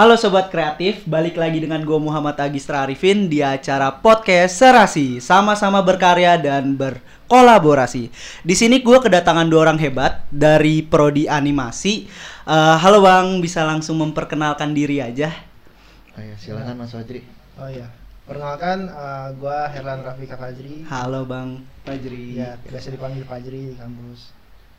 Halo 0.00 0.16
Sobat 0.16 0.48
Kreatif, 0.48 1.04
balik 1.04 1.36
lagi 1.36 1.60
dengan 1.60 1.84
gue 1.84 2.00
Muhammad 2.00 2.32
Agistra 2.40 2.88
Arifin 2.88 3.28
di 3.28 3.44
acara 3.44 4.00
podcast 4.00 4.56
Serasi 4.56 5.20
Sama-sama 5.20 5.84
berkarya 5.84 6.40
dan 6.40 6.72
berkolaborasi 6.72 8.08
Di 8.40 8.54
sini 8.56 8.80
gue 8.80 8.96
kedatangan 8.96 9.44
dua 9.52 9.68
orang 9.68 9.76
hebat 9.76 10.24
dari 10.32 10.80
Prodi 10.80 11.28
Animasi 11.28 12.08
Eh, 12.48 12.76
Halo 12.80 13.04
Bang, 13.04 13.44
bisa 13.44 13.60
langsung 13.68 14.00
memperkenalkan 14.00 14.72
diri 14.72 15.04
aja 15.04 15.36
Oh 16.16 16.24
ya, 16.24 16.32
silakan 16.40 16.80
Mas 16.80 16.96
Fajri. 16.96 17.20
Oh 17.60 17.68
iya, 17.68 17.92
perkenalkan 18.24 18.88
uh, 18.88 19.28
gua 19.36 19.68
Herlan 19.68 20.00
Rafika 20.00 20.40
Fajri. 20.40 20.80
Halo 20.88 21.28
Bang 21.28 21.68
Fajri 21.84 22.40
Ya, 22.40 22.56
biasa 22.64 22.88
dipanggil 22.96 23.28
Fajri 23.28 23.68
di 23.68 23.76
kampus. 23.76 24.32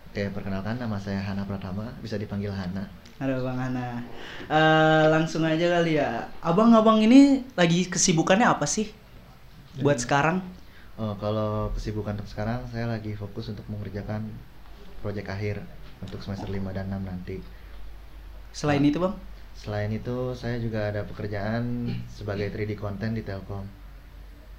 Oke, 0.09 0.33
perkenalkan 0.33 0.81
nama 0.81 0.97
saya 0.97 1.21
Hana 1.21 1.45
Pratama, 1.45 1.93
bisa 2.01 2.17
dipanggil 2.17 2.49
Hana. 2.49 2.89
Halo 3.21 3.45
Bang 3.45 3.61
Hana 3.61 4.01
Eh, 4.49 5.05
Langsung 5.13 5.45
aja 5.45 5.77
kali 5.77 6.01
ya 6.01 6.25
Abang-abang 6.41 7.05
ini 7.05 7.45
lagi 7.53 7.85
kesibukannya 7.85 8.49
apa 8.49 8.65
sih? 8.65 8.89
Buat 9.77 10.01
sekarang? 10.01 10.41
Oh, 10.97 11.13
kalau 11.21 11.69
kesibukan 11.77 12.17
untuk 12.17 12.25
sekarang 12.25 12.65
saya 12.73 12.89
lagi 12.89 13.13
fokus 13.13 13.53
untuk 13.53 13.63
mengerjakan 13.69 14.25
proyek 15.05 15.29
akhir 15.29 15.61
untuk 16.01 16.17
semester 16.25 16.49
5 16.49 16.73
dan 16.73 16.89
6 16.89 16.97
nanti. 17.05 17.37
Selain 18.51 18.81
itu 18.81 18.97
Bang? 18.97 19.13
Selain 19.53 19.93
itu, 19.93 20.33
saya 20.33 20.57
juga 20.57 20.89
ada 20.89 21.05
pekerjaan 21.05 21.93
sebagai 22.09 22.49
3D 22.49 22.73
konten 22.73 23.13
di 23.13 23.21
Telkom. 23.21 23.63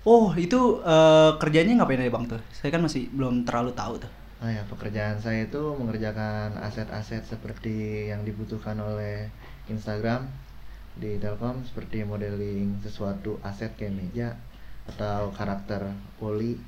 Oh, 0.06 0.30
itu 0.38 0.78
eh, 0.82 1.30
kerjanya 1.42 1.82
ngapain 1.82 1.98
ya 1.98 2.14
Bang 2.14 2.30
tuh? 2.30 2.38
Saya 2.54 2.70
kan 2.70 2.82
masih 2.86 3.10
belum 3.10 3.42
terlalu 3.42 3.74
tahu 3.74 3.98
tuh. 4.00 4.21
Oh 4.42 4.50
ya, 4.50 4.66
pekerjaan 4.66 5.22
saya 5.22 5.46
itu 5.46 5.62
mengerjakan 5.78 6.58
aset-aset 6.58 7.22
seperti 7.30 8.10
yang 8.10 8.26
dibutuhkan 8.26 8.74
oleh 8.74 9.30
Instagram 9.70 10.26
di 10.98 11.14
Telkom 11.22 11.62
seperti 11.62 12.02
modeling 12.02 12.82
sesuatu 12.82 13.38
aset 13.46 13.70
kayak 13.78 13.94
meja 13.94 14.34
atau 14.90 15.30
karakter 15.30 15.94
poli 16.18 16.58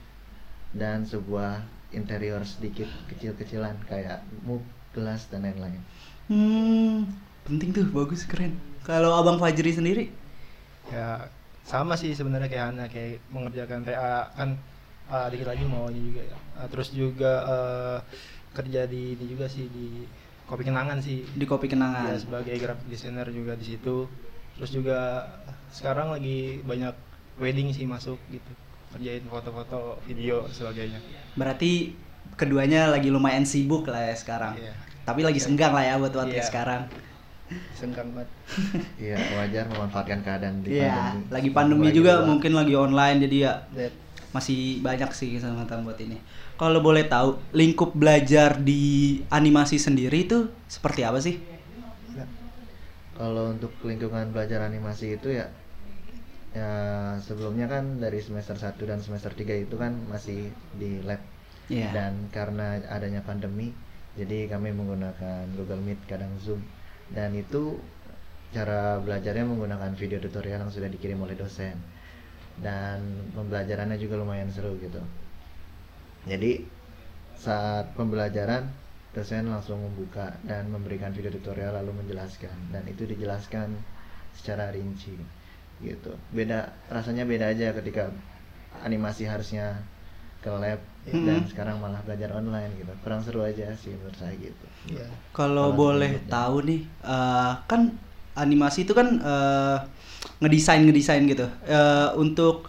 dan 0.70 1.02
sebuah 1.02 1.66
interior 1.90 2.46
sedikit 2.46 2.86
kecil-kecilan 3.10 3.74
kayak 3.90 4.22
mug, 4.46 4.62
gelas 4.94 5.26
dan 5.26 5.42
lain-lain. 5.42 5.82
Hmm, 6.30 7.10
penting 7.42 7.74
tuh, 7.74 7.90
bagus, 7.90 8.22
keren. 8.22 8.54
Kalau 8.86 9.18
Abang 9.18 9.42
Fajri 9.42 9.74
sendiri? 9.74 10.14
Ya, 10.94 11.26
sama 11.66 11.98
sih 11.98 12.14
sebenarnya 12.14 12.46
kayak 12.46 12.66
Hana 12.70 12.86
kayak 12.86 13.18
mengerjakan 13.34 13.82
PA 13.82 14.30
kan 14.38 14.54
uh, 15.08 15.26
dikit 15.28 15.48
lagi 15.48 15.64
maunya 15.64 16.00
juga 16.00 16.22
ya. 16.24 16.36
Uh, 16.56 16.68
terus 16.70 16.88
juga 16.90 17.32
uh, 17.44 17.98
kerja 18.54 18.86
di 18.86 19.18
ini 19.18 19.24
juga 19.26 19.50
sih 19.50 19.66
di 19.66 20.06
Kopi 20.44 20.62
Kenangan 20.62 21.00
sih. 21.00 21.24
Di 21.24 21.44
Kopi 21.44 21.66
Kenangan. 21.66 22.12
Ya, 22.12 22.16
sebagai 22.20 22.54
graphic 22.54 22.86
designer 22.86 23.26
juga 23.28 23.56
di 23.56 23.64
situ. 23.64 24.06
Terus 24.54 24.70
juga 24.70 24.98
sekarang 25.72 26.14
lagi 26.14 26.62
banyak 26.62 26.94
wedding 27.36 27.74
sih 27.74 27.84
masuk 27.84 28.20
gitu. 28.30 28.52
Kerjain 28.94 29.26
foto-foto, 29.26 29.98
video 30.06 30.46
sebagainya. 30.46 31.02
Berarti 31.34 31.98
keduanya 32.38 32.86
lagi 32.86 33.10
lumayan 33.10 33.42
sibuk 33.42 33.90
lah 33.90 34.06
ya 34.06 34.14
sekarang. 34.14 34.54
Iya. 34.54 34.72
Tapi 35.02 35.20
lagi 35.20 35.40
senggang 35.42 35.74
lah 35.74 35.82
ya 35.82 35.94
buat 35.98 36.14
waktu 36.14 36.38
Iya. 36.38 36.46
sekarang. 36.46 36.82
Senggang 37.74 38.08
banget. 38.14 38.30
Iya, 38.96 39.18
wajar 39.36 39.64
memanfaatkan 39.68 40.22
keadaan 40.22 40.62
di 40.62 40.78
Iya, 40.78 40.94
pandemi. 40.94 41.28
lagi 41.28 41.50
pandemi 41.50 41.86
juga 41.90 42.12
luar. 42.22 42.28
mungkin 42.30 42.52
lagi 42.56 42.74
online 42.74 43.18
jadi 43.28 43.36
ya 43.36 43.52
That 43.74 43.92
masih 44.34 44.82
banyak 44.82 45.14
sih 45.14 45.38
kesempatan 45.38 45.86
buat 45.86 45.96
ini. 46.02 46.18
Kalau 46.58 46.82
boleh 46.82 47.06
tahu, 47.06 47.38
lingkup 47.54 47.94
belajar 47.94 48.58
di 48.58 49.22
animasi 49.30 49.78
sendiri 49.78 50.26
itu 50.26 50.50
seperti 50.66 51.06
apa 51.06 51.22
sih? 51.22 51.38
Kalau 53.14 53.54
untuk 53.54 53.70
lingkungan 53.86 54.34
belajar 54.34 54.66
animasi 54.66 55.14
itu 55.14 55.30
ya 55.30 55.46
ya 56.54 56.70
sebelumnya 57.18 57.66
kan 57.66 57.98
dari 57.98 58.18
semester 58.22 58.54
1 58.54 58.74
dan 58.78 58.98
semester 59.02 59.30
3 59.30 59.66
itu 59.66 59.74
kan 59.78 59.94
masih 60.10 60.50
di 60.74 60.98
lab. 61.06 61.22
Iya. 61.70 61.94
Dan 61.94 62.30
karena 62.34 62.82
adanya 62.90 63.22
pandemi 63.22 63.70
jadi 64.18 64.50
kami 64.50 64.74
menggunakan 64.74 65.46
Google 65.54 65.82
Meet 65.82 66.10
kadang 66.10 66.34
Zoom 66.42 66.62
dan 67.14 67.34
itu 67.34 67.78
cara 68.54 69.02
belajarnya 69.02 69.46
menggunakan 69.46 69.94
video 69.98 70.22
tutorial 70.22 70.62
yang 70.62 70.70
sudah 70.70 70.86
dikirim 70.86 71.18
oleh 71.18 71.34
dosen 71.34 71.74
dan 72.62 73.02
pembelajarannya 73.34 73.98
juga 73.98 74.20
lumayan 74.20 74.50
seru 74.50 74.78
gitu. 74.78 75.00
Jadi 76.24 76.64
saat 77.36 77.92
pembelajaran 77.98 78.64
dosen 79.14 79.46
langsung 79.46 79.78
membuka 79.78 80.34
dan 80.42 80.66
memberikan 80.70 81.14
video 81.14 81.30
tutorial 81.30 81.76
lalu 81.78 82.02
menjelaskan 82.02 82.54
dan 82.74 82.82
itu 82.88 83.06
dijelaskan 83.06 83.70
secara 84.34 84.74
rinci 84.74 85.14
gitu. 85.82 86.14
Beda 86.34 86.72
rasanya 86.90 87.22
beda 87.26 87.52
aja 87.54 87.70
ketika 87.76 88.10
animasi 88.82 89.26
harusnya 89.26 89.78
ke 90.42 90.50
lab 90.50 90.80
dan 91.04 91.44
Mhm. 91.44 91.50
sekarang 91.52 91.76
malah 91.78 92.00
belajar 92.02 92.32
online 92.34 92.72
gitu. 92.80 92.90
Kurang 93.04 93.20
seru 93.22 93.44
aja 93.44 93.70
sih 93.76 93.92
menurut 93.94 94.16
saya 94.18 94.34
gitu. 94.34 94.66
Iya. 94.88 95.06
Kalau 95.30 95.76
boleh 95.76 96.20
tahu 96.26 96.64
nih, 96.64 96.80
eh, 97.04 97.52
kan 97.68 97.92
animasi 98.34 98.82
itu 98.88 98.96
kan 98.96 99.20
eh, 99.20 99.78
ngedesain 100.42 100.82
ngedesain 100.84 101.24
gitu. 101.28 101.46
Eh, 101.66 102.08
untuk 102.16 102.68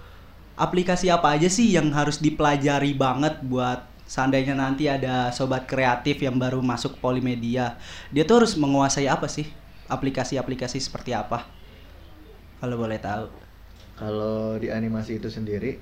aplikasi 0.55 1.11
apa 1.11 1.35
aja 1.35 1.49
sih 1.51 1.75
yang 1.75 1.91
harus 1.91 2.17
dipelajari 2.23 2.95
banget 2.95 3.43
buat 3.43 3.83
seandainya 4.05 4.55
nanti 4.55 4.85
ada 4.87 5.33
sobat 5.33 5.65
kreatif 5.67 6.21
yang 6.21 6.37
baru 6.37 6.61
masuk 6.61 7.01
Polimedia, 7.01 7.75
dia 8.13 8.23
tuh 8.23 8.43
harus 8.43 8.53
menguasai 8.55 9.09
apa 9.09 9.27
sih? 9.27 9.49
Aplikasi-aplikasi 9.89 10.77
seperti 10.81 11.11
apa? 11.13 11.45
Kalau 12.61 12.75
boleh 12.79 12.97
tahu. 13.01 13.27
Kalau 13.95 14.59
di 14.59 14.67
animasi 14.71 15.19
itu 15.19 15.31
sendiri 15.31 15.79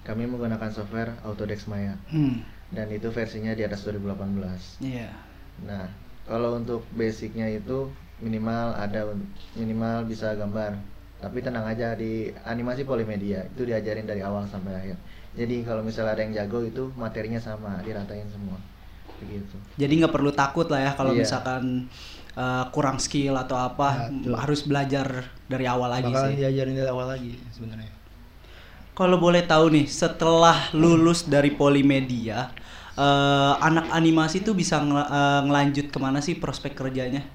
kami 0.00 0.24
menggunakan 0.24 0.72
software 0.72 1.12
Autodesk 1.28 1.68
Maya 1.68 1.92
Hmm, 2.08 2.40
dan 2.72 2.88
itu 2.88 3.12
versinya 3.12 3.52
di 3.52 3.62
atas 3.68 3.84
2018. 3.84 4.80
iya. 4.80 5.12
Nah, 5.68 5.92
kalau 6.24 6.56
untuk 6.56 6.88
basicnya 6.96 7.44
itu 7.52 7.92
minimal 8.20 8.72
ada 8.76 9.12
minimal 9.56 10.08
bisa 10.08 10.32
gambar. 10.36 10.80
Tapi 11.20 11.44
tenang 11.44 11.68
aja 11.68 11.92
di 11.94 12.32
animasi 12.48 12.88
polimedia 12.88 13.44
itu 13.44 13.68
diajarin 13.68 14.08
dari 14.08 14.24
awal 14.24 14.48
sampai 14.48 14.72
akhir. 14.72 14.96
Jadi 15.36 15.62
kalau 15.62 15.84
misalnya 15.84 16.16
ada 16.16 16.22
yang 16.24 16.32
jago 16.34 16.64
itu 16.64 16.88
materinya 16.96 17.38
sama, 17.38 17.78
diratain 17.84 18.24
semua. 18.32 18.56
Begitu. 19.20 19.56
Jadi 19.76 19.92
nggak 20.00 20.14
perlu 20.16 20.32
takut 20.32 20.64
lah 20.72 20.80
ya 20.80 20.92
kalau 20.96 21.12
Iya. 21.12 21.22
misalkan 21.28 21.86
eh, 22.30 22.64
kurang 22.72 22.96
skill 23.02 23.34
atau 23.36 23.58
apa, 23.58 24.08
betul. 24.08 24.32
harus 24.38 24.60
belajar 24.64 25.06
dari 25.50 25.66
awal 25.66 25.90
lagi 25.92 26.08
Bakalan 26.08 26.30
sih. 26.30 26.36
diajarin 26.40 26.74
dari 26.78 26.88
awal 26.88 27.06
lagi 27.10 27.36
sebenarnya. 27.52 27.90
Kalau 28.96 29.16
boleh 29.18 29.42
tahu 29.44 29.66
nih, 29.74 29.86
setelah 29.90 30.70
lulus 30.72 31.26
dari 31.26 31.50
Polimedia, 31.52 32.54
eh, 32.96 33.54
anak 33.60 33.90
animasi 33.92 34.40
tuh 34.46 34.54
bisa 34.54 34.78
ngel- 34.80 35.10
eh, 35.10 35.40
ngelanjut 35.46 35.86
ke 35.90 35.98
mana 36.00 36.22
sih 36.22 36.38
prospek 36.38 36.72
kerjanya? 36.78 37.26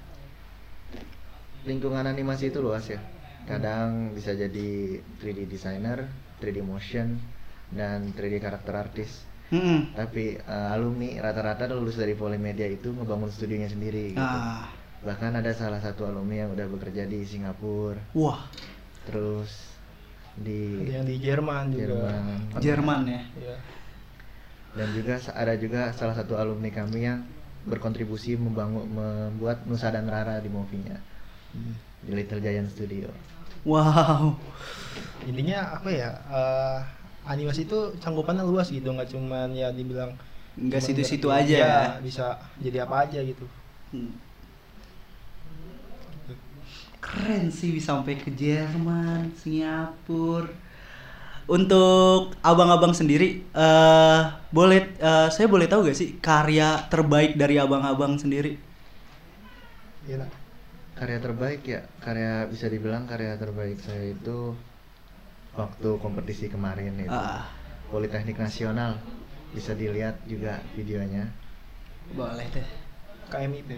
Lingkungan 1.66 2.06
animasi 2.06 2.48
itu 2.54 2.58
luas 2.62 2.86
ya. 2.86 2.98
Kadang 3.46 4.10
bisa 4.12 4.34
jadi 4.34 4.98
3D 5.22 5.46
designer, 5.46 6.02
3D 6.42 6.60
motion, 6.60 7.14
dan 7.70 8.10
3D 8.12 8.42
karakter 8.42 8.74
artis. 8.74 9.22
Mm-mm. 9.46 9.94
Tapi 9.94 10.34
eh, 10.36 10.68
alumni 10.74 11.22
rata-rata 11.22 11.70
lulus 11.70 11.94
dari 11.94 12.18
Polimedia 12.18 12.66
itu 12.66 12.90
ngebangun 12.90 13.30
studionya 13.30 13.70
sendiri 13.70 14.10
gitu. 14.12 14.18
Ah, 14.18 14.66
Bahkan 15.06 15.38
ada 15.38 15.54
salah 15.54 15.78
satu 15.78 16.02
alumni 16.02 16.42
yang 16.42 16.50
udah 16.50 16.66
bekerja 16.66 17.06
di 17.06 17.22
Singapura, 17.22 18.02
wah, 18.10 18.50
terus 19.06 19.70
di 20.34 20.82
Ada 20.82 20.98
yang 20.98 21.06
di 21.06 21.16
Jerman 21.22 21.64
juga. 21.70 21.86
Jerman. 21.86 22.38
Jerman 22.58 23.00
ya. 23.06 23.22
Iya. 23.38 23.56
dan 24.76 24.88
juga 24.92 25.14
ada 25.32 25.54
juga 25.56 25.80
salah 25.96 26.12
satu 26.12 26.36
alumni 26.36 26.68
kami 26.68 27.06
yang 27.06 27.24
berkontribusi 27.64 28.36
membangun 28.36 28.84
membuat 28.84 29.64
Nusa 29.64 29.88
dan 29.88 30.04
Rara 30.04 30.36
di 30.36 30.52
movie-nya 30.52 31.00
di 32.02 32.10
Little 32.14 32.40
Giant 32.42 32.70
Studio. 32.70 33.08
Wow. 33.66 34.38
Intinya 35.26 35.74
apa 35.78 35.90
ya? 35.90 36.10
eh, 36.30 36.78
animasi 37.26 37.66
itu 37.66 37.78
cangkupannya 37.98 38.46
luas 38.46 38.70
gitu, 38.70 38.86
nggak 38.86 39.10
cuman 39.10 39.50
ya 39.50 39.74
dibilang 39.74 40.14
Nggak 40.56 40.80
situ-situ 40.80 41.28
aja 41.28 41.56
ya. 41.58 41.76
bisa 42.00 42.38
jadi 42.62 42.86
apa 42.88 43.04
aja 43.04 43.20
gitu. 43.20 43.44
Hmm. 43.92 44.16
Keren 47.02 47.52
sih 47.52 47.70
bisa 47.76 47.92
sampai 47.92 48.16
ke 48.16 48.32
Jerman, 48.32 49.30
Singapura. 49.36 50.48
Untuk 51.46 52.34
abang-abang 52.42 52.90
sendiri, 52.90 53.46
eh 53.54 54.20
boleh 54.50 54.98
eh, 54.98 55.28
saya 55.30 55.46
boleh 55.46 55.70
tahu 55.70 55.86
gak 55.86 55.94
sih 55.94 56.18
karya 56.18 56.82
terbaik 56.90 57.38
dari 57.38 57.54
abang-abang 57.62 58.18
sendiri? 58.18 58.58
Iya. 60.10 60.26
Karya 60.96 61.18
terbaik 61.20 61.60
ya, 61.62 61.84
karya 62.00 62.48
bisa 62.48 62.72
dibilang 62.72 63.04
karya 63.04 63.36
terbaik 63.36 63.76
saya 63.78 64.16
itu 64.16 64.56
waktu 65.52 65.88
kompetisi 66.00 66.48
kemarin 66.48 66.96
itu 66.96 67.12
Ah, 67.12 67.44
Politeknik 67.92 68.36
Nasional 68.36 68.96
bisa 69.52 69.76
dilihat 69.76 70.16
juga 70.24 70.58
videonya. 70.72 71.28
boleh 72.08 72.46
deh. 72.48 72.68
KMIP. 73.28 73.70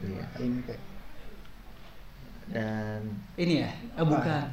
Iya. 0.00 0.24
KMIP. 0.34 0.68
Dan 2.48 3.00
ini 3.36 3.54
ya? 3.60 3.70
Eh, 3.94 4.02
bukan. 4.04 4.46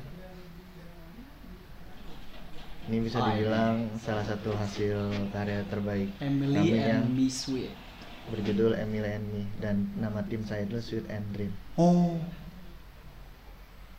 Ini 2.86 2.98
bisa 3.02 3.18
Oh, 3.18 3.25
dibilang 3.25 3.90
salah 3.98 4.22
satu 4.22 4.54
hasil 4.54 4.98
karya 5.34 5.66
terbaik 5.66 6.12
Emily 6.22 6.69
yang 6.75 7.02
and 7.02 7.18
Me 7.18 7.25
Sweet. 7.25 7.74
Berjudul 8.33 8.74
Emily 8.74 9.22
and 9.22 9.25
Me 9.30 9.44
dan 9.62 9.89
nama 10.01 10.25
tim 10.25 10.42
saya 10.42 10.66
itu 10.66 10.81
Sweet 10.81 11.06
and 11.10 11.25
Dream. 11.33 11.54
Oh. 11.77 12.18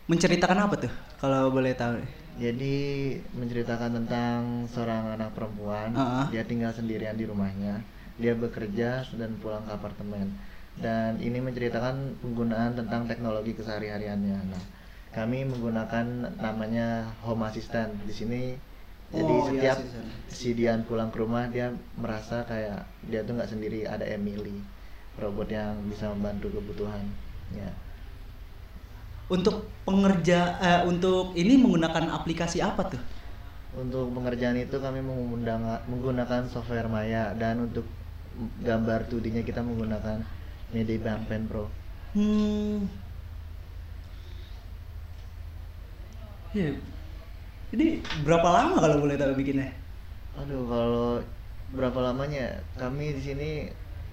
Menceritakan 0.06 0.58
apa 0.66 0.74
tuh? 0.86 0.92
Kalau 1.18 1.50
boleh 1.50 1.74
tahu. 1.74 1.98
Jadi 2.36 2.74
menceritakan 3.32 4.02
tentang 4.02 4.68
seorang 4.70 5.18
anak 5.18 5.32
perempuan, 5.32 5.96
Ah. 5.96 6.28
dia 6.28 6.44
tinggal 6.44 6.70
sendirian 6.70 7.16
di 7.16 7.24
rumahnya, 7.24 7.80
dia 8.20 8.36
bekerja 8.36 9.02
dan 9.16 9.40
pulang 9.40 9.64
ke 9.64 9.72
apartemen. 9.72 10.36
Dan 10.76 11.16
ini 11.24 11.40
menceritakan 11.40 12.20
penggunaan 12.20 12.76
tentang 12.76 13.08
teknologi 13.08 13.56
kesehari-hariannya. 13.56 14.52
Nah, 14.52 14.64
kami 15.16 15.48
menggunakan 15.48 16.36
namanya 16.36 17.08
Home 17.24 17.48
Assistant 17.48 17.96
di 18.04 18.12
sini. 18.12 18.42
Jadi 19.14 19.32
Oh, 19.32 19.46
iya, 19.54 19.70
setiap 19.70 19.76
assistant. 19.78 20.08
si 20.26 20.48
Dian 20.58 20.80
pulang 20.82 21.14
ke 21.14 21.22
rumah 21.22 21.46
dia 21.46 21.70
merasa 21.94 22.42
kayak 22.42 22.82
dia 23.06 23.22
tuh 23.22 23.38
nggak 23.38 23.50
sendiri, 23.50 23.86
ada 23.86 24.02
Emily, 24.02 24.58
robot 25.22 25.46
yang 25.46 25.78
bisa 25.86 26.10
membantu 26.10 26.50
kebutuhan. 26.58 27.06
Ya. 27.54 27.70
Untuk 29.30 29.70
pengerja 29.86 30.58
eh, 30.58 30.82
untuk 30.86 31.34
ini 31.38 31.58
menggunakan 31.58 32.10
aplikasi 32.14 32.58
apa 32.62 32.94
tuh? 32.94 33.02
Untuk 33.78 34.10
pengerjaan 34.10 34.58
itu 34.58 34.76
kami 34.78 35.02
mengundang- 35.02 35.82
menggunakan 35.86 36.48
software 36.50 36.90
Maya 36.90 37.34
dan 37.38 37.66
untuk 37.70 37.86
gambar 38.62 39.06
2D-nya 39.08 39.42
kita 39.46 39.62
menggunakan 39.62 40.20
Medibank 40.74 41.30
Pen 41.30 41.46
Pro. 41.46 41.70
Hmm. 42.12 42.88
Ya. 46.56 46.72
Ini 47.74 47.98
berapa 48.22 48.46
lama 48.46 48.78
kalau 48.78 49.02
boleh 49.02 49.18
tahu 49.18 49.34
bikinnya? 49.34 49.74
Aduh, 50.38 50.62
kalau 50.70 51.08
berapa 51.74 51.98
lamanya? 52.12 52.62
Kami 52.78 53.18
di 53.18 53.22
sini 53.22 53.50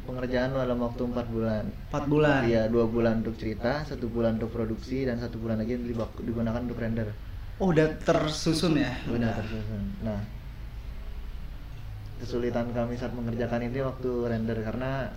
pengerjaan 0.04 0.58
dalam 0.58 0.82
waktu 0.82 1.06
4 1.06 1.14
bulan. 1.30 1.64
4 1.94 2.12
bulan. 2.12 2.42
Iya, 2.50 2.68
dua 2.68 2.90
bulan 2.90 3.22
untuk 3.22 3.38
cerita, 3.38 3.86
satu 3.86 4.10
bulan 4.10 4.42
untuk 4.42 4.52
produksi, 4.52 5.06
dan 5.06 5.22
satu 5.22 5.38
bulan 5.38 5.62
lagi 5.62 5.78
digunakan 6.24 6.60
untuk 6.60 6.82
render. 6.82 7.14
Oh, 7.62 7.70
udah 7.70 7.88
tersusun 8.02 8.82
ya? 8.82 8.92
Udah 9.08 9.32
tersusun. 9.38 10.02
Nah, 10.02 10.20
kesulitan 12.18 12.74
kami 12.74 12.98
saat 12.98 13.14
mengerjakan 13.14 13.70
ini 13.70 13.80
waktu 13.86 14.10
render 14.28 14.58
karena 14.66 15.14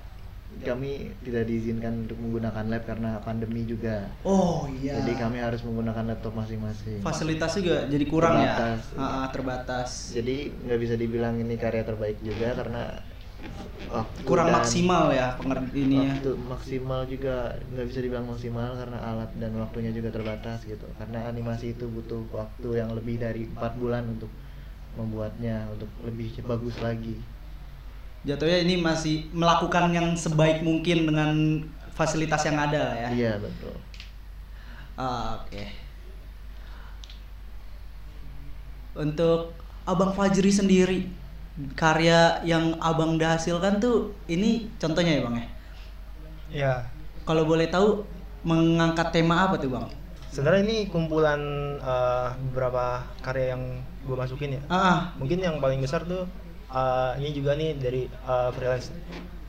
kami 0.56 1.12
tidak 1.20 1.44
diizinkan 1.46 2.08
untuk 2.08 2.16
menggunakan 2.16 2.64
lab 2.66 2.82
karena 2.88 3.20
pandemi 3.20 3.62
juga. 3.68 4.08
Oh 4.24 4.64
iya. 4.80 4.98
Jadi 5.02 5.12
kami 5.20 5.38
harus 5.38 5.60
menggunakan 5.62 6.04
laptop 6.16 6.32
masing-masing. 6.32 7.04
fasilitas 7.04 7.60
juga 7.60 7.84
jadi 7.86 8.04
kurang 8.08 8.40
Terbatas. 8.40 8.80
ya. 8.90 8.98
Ah, 8.98 9.04
ah, 9.04 9.26
terbatas. 9.28 9.90
Jadi 10.16 10.36
nggak 10.66 10.80
bisa 10.80 10.94
dibilang 10.96 11.34
ini 11.36 11.54
karya 11.60 11.84
terbaik 11.84 12.18
juga 12.24 12.56
karena 12.56 12.82
waktu 13.86 14.20
Kurang 14.26 14.50
maksimal 14.50 15.14
ya 15.14 15.36
penger 15.38 15.58
ini 15.76 15.96
ya. 16.02 16.12
Maksimal 16.34 17.00
juga 17.06 17.54
nggak 17.70 17.86
bisa 17.86 18.00
dibilang 18.02 18.26
maksimal 18.26 18.70
karena 18.74 18.98
alat 18.98 19.30
dan 19.36 19.52
waktunya 19.60 19.92
juga 19.92 20.08
terbatas 20.10 20.64
gitu. 20.64 20.88
Karena 20.96 21.28
animasi 21.28 21.76
itu 21.76 21.86
butuh 21.86 22.26
waktu 22.32 22.80
yang 22.80 22.90
lebih 22.96 23.20
dari 23.20 23.46
empat 23.46 23.76
bulan 23.78 24.08
untuk 24.08 24.32
membuatnya 24.96 25.68
untuk 25.68 25.92
lebih 26.02 26.40
bagus 26.48 26.80
lagi. 26.80 27.20
Jatuhnya 28.26 28.58
ini 28.66 28.74
masih 28.82 29.30
melakukan 29.30 29.94
yang 29.94 30.10
sebaik 30.18 30.58
mungkin 30.66 31.06
dengan 31.06 31.30
fasilitas 31.94 32.42
yang 32.42 32.58
ada 32.58 32.90
lah 32.90 32.96
ya. 33.06 33.08
Iya 33.14 33.32
betul. 33.38 33.74
Ah, 34.98 35.38
Oke. 35.46 35.70
Untuk 38.96 39.54
Abang 39.86 40.10
Fajri 40.16 40.50
sendiri 40.50 41.06
karya 41.78 42.42
yang 42.42 42.74
Abang 42.82 43.14
dah 43.16 43.38
hasilkan 43.38 43.78
tuh 43.78 44.12
ini 44.26 44.66
contohnya 44.82 45.20
ya 45.20 45.22
Bang 45.22 45.36
ya. 45.38 45.46
Ya, 46.46 46.74
Kalau 47.26 47.46
boleh 47.46 47.70
tahu 47.70 48.02
mengangkat 48.42 49.14
tema 49.14 49.46
apa 49.46 49.54
tuh 49.58 49.70
Bang? 49.70 49.86
sebenarnya 50.26 50.68
ini 50.68 50.78
kumpulan 50.92 51.40
eh, 51.80 52.28
beberapa 52.52 53.00
karya 53.24 53.56
yang 53.56 53.62
gue 54.04 54.16
masukin 54.18 54.60
ya. 54.60 54.62
Ah, 54.68 54.76
ah. 54.76 54.98
Mungkin 55.16 55.40
yang 55.40 55.56
paling 55.64 55.80
besar 55.80 56.04
tuh 56.04 56.28
eh, 56.68 57.10
ini 57.18 57.30
juga 57.30 57.54
nih 57.54 57.70
dari 57.74 58.02
eh, 58.06 58.48
freelance 58.52 58.90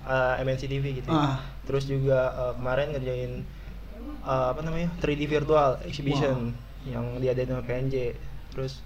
eh, 0.03 0.41
MNC 0.41 0.63
TV 0.65 0.85
gitu. 0.95 1.07
ya. 1.07 1.17
Ah. 1.17 1.37
Terus 1.63 1.83
juga 1.85 2.19
eh, 2.29 2.53
kemarin 2.55 2.87
ngerjain 2.91 3.31
eh, 4.23 4.45
apa 4.51 4.61
namanya 4.61 4.89
3D 4.97 5.21
virtual 5.25 5.79
exhibition 5.83 6.53
yang 6.85 7.17
diadain 7.17 7.47
sama 7.47 7.63
PNJ. 7.63 7.95
Terus 8.53 8.81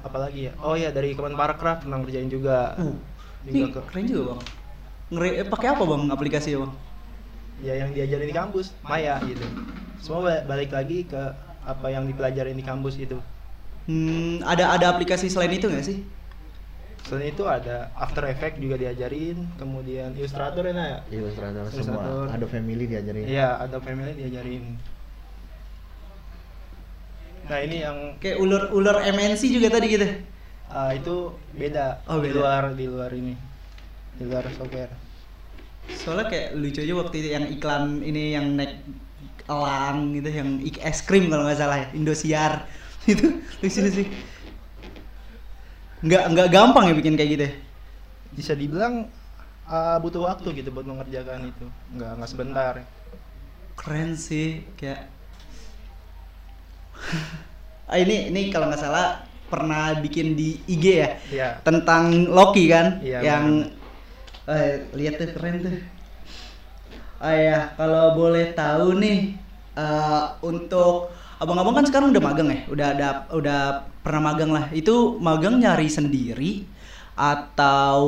apalagi 0.00 0.48
ya? 0.48 0.52
Oh 0.60 0.74
ya 0.74 0.88
dari 0.88 1.12
Kemenparekraf 1.12 1.82
pernah 1.84 1.98
ngerjain 1.98 2.30
juga. 2.30 2.78
Uh, 2.78 2.94
ini 3.46 3.70
ke- 3.70 3.84
keren 3.88 4.04
juga 4.04 4.22
Bang. 4.34 4.40
Ngeri 5.08 5.28
eh, 5.36 5.46
pakai 5.46 5.68
apa 5.72 5.82
Bang 5.82 6.02
aplikasi 6.08 6.52
ya 6.52 6.60
Bang? 6.62 6.74
ya 7.58 7.74
yang 7.74 7.90
diajarin 7.90 8.30
di 8.30 8.36
kampus 8.36 8.70
Maya 8.86 9.18
gitu 9.26 9.42
semua 9.98 10.22
ba- 10.22 10.46
balik 10.46 10.70
lagi 10.70 11.02
ke 11.02 11.18
apa 11.66 11.90
yang 11.90 12.06
dipelajarin 12.06 12.54
di 12.54 12.62
kampus 12.62 12.94
itu 12.94 13.18
Hmm, 13.88 14.38
ada 14.46 14.70
ada 14.70 14.92
aplikasi 14.92 15.26
selain 15.26 15.50
itu 15.50 15.64
nggak 15.66 15.82
sih? 15.82 16.04
Selain 17.08 17.32
itu 17.32 17.40
ada 17.42 17.88
After 17.96 18.20
Effects 18.22 18.60
juga 18.60 18.76
diajarin 18.76 19.48
kemudian 19.56 20.12
Illustrator 20.12 20.60
ya 20.62 20.72
Nak, 20.72 20.88
ya 21.08 21.16
Ilustrator 21.16 21.64
Ilustrator. 21.64 21.82
semua. 21.82 22.28
Adobe 22.28 22.52
Family 22.52 22.84
diajarin. 22.84 23.24
iya 23.24 23.56
ada 23.56 23.80
Family 23.80 24.12
diajarin 24.12 24.76
nah 27.48 27.58
ini 27.58 27.76
yang 27.80 27.96
Kayak 28.20 28.38
ular-ular 28.38 28.96
MNC 29.08 29.42
juga 29.48 29.68
tadi 29.70 29.86
gitu. 29.88 30.04
ah, 30.68 30.92
itu 30.92 31.32
beda 31.56 32.04
Oh, 32.04 32.20
di 32.20 32.28
beda. 32.28 32.36
luar 32.36 32.62
di 32.76 32.84
luar 32.84 33.10
ini 33.10 33.32
di 34.14 34.24
luar 34.24 34.44
software 34.52 34.92
Soalnya 35.88 36.28
kayak 36.28 36.48
lucu 36.52 36.84
aja 36.84 36.94
waktu 36.94 37.16
itu 37.16 37.28
yang 37.32 37.48
iklan 37.48 38.04
ini 38.04 38.36
yang 38.36 38.52
naik 38.52 38.84
elang 39.48 40.12
gitu 40.12 40.28
yang 40.28 40.48
es 40.84 41.00
krim 41.00 41.32
kalau 41.32 41.48
nggak 41.48 41.56
salah 41.56 41.80
ya 41.80 41.88
Indosiar 41.96 42.68
itu 43.08 43.40
lucu 43.64 43.80
sih. 43.88 44.06
Nggak 45.98 46.24
nggak 46.30 46.48
gampang 46.48 46.84
ya 46.90 46.94
bikin 46.94 47.14
kayak 47.18 47.30
gitu. 47.34 47.44
ya? 47.44 47.52
bisa 48.28 48.52
dibilang 48.54 49.08
ah, 49.66 49.98
butuh 49.98 50.22
waktu 50.22 50.54
gitu 50.54 50.70
buat 50.70 50.86
mengerjakan 50.86 51.48
itu 51.48 51.66
nggak 51.90 52.10
nggak 52.16 52.30
sebentar 52.30 52.72
Keren 53.74 54.14
sih 54.14 54.62
kayak. 54.78 55.10
ah, 57.90 57.98
ini 57.98 58.30
ini 58.30 58.50
kalau 58.50 58.70
nggak 58.70 58.78
salah 58.78 59.26
pernah 59.48 59.96
bikin 59.98 60.36
di 60.36 60.60
IG 60.66 60.84
ya 60.92 61.10
Iya. 61.32 61.48
tentang 61.64 62.28
Loki 62.28 62.68
kan 62.68 63.00
Iya, 63.00 63.18
yang 63.24 63.44
eh, 64.44 64.86
lihat 64.92 65.18
tuh 65.18 65.28
keren 65.32 65.64
tuh 65.64 65.76
oh 67.18 67.34
ya 67.34 67.72
kalau 67.74 68.12
boleh 68.14 68.52
tahu 68.52 69.00
nih 69.00 69.34
eh, 69.74 70.24
untuk 70.44 71.10
abang-abang 71.38 71.74
kan 71.78 71.86
sekarang 71.86 72.08
udah 72.14 72.22
magang 72.22 72.48
ya 72.50 72.58
udah 72.74 72.86
ada 72.94 73.08
udah 73.34 73.60
pernah 74.02 74.22
magang 74.34 74.50
lah 74.50 74.64
itu 74.74 75.18
magang 75.22 75.54
nyari 75.62 75.86
sendiri 75.90 76.66
atau 77.14 78.00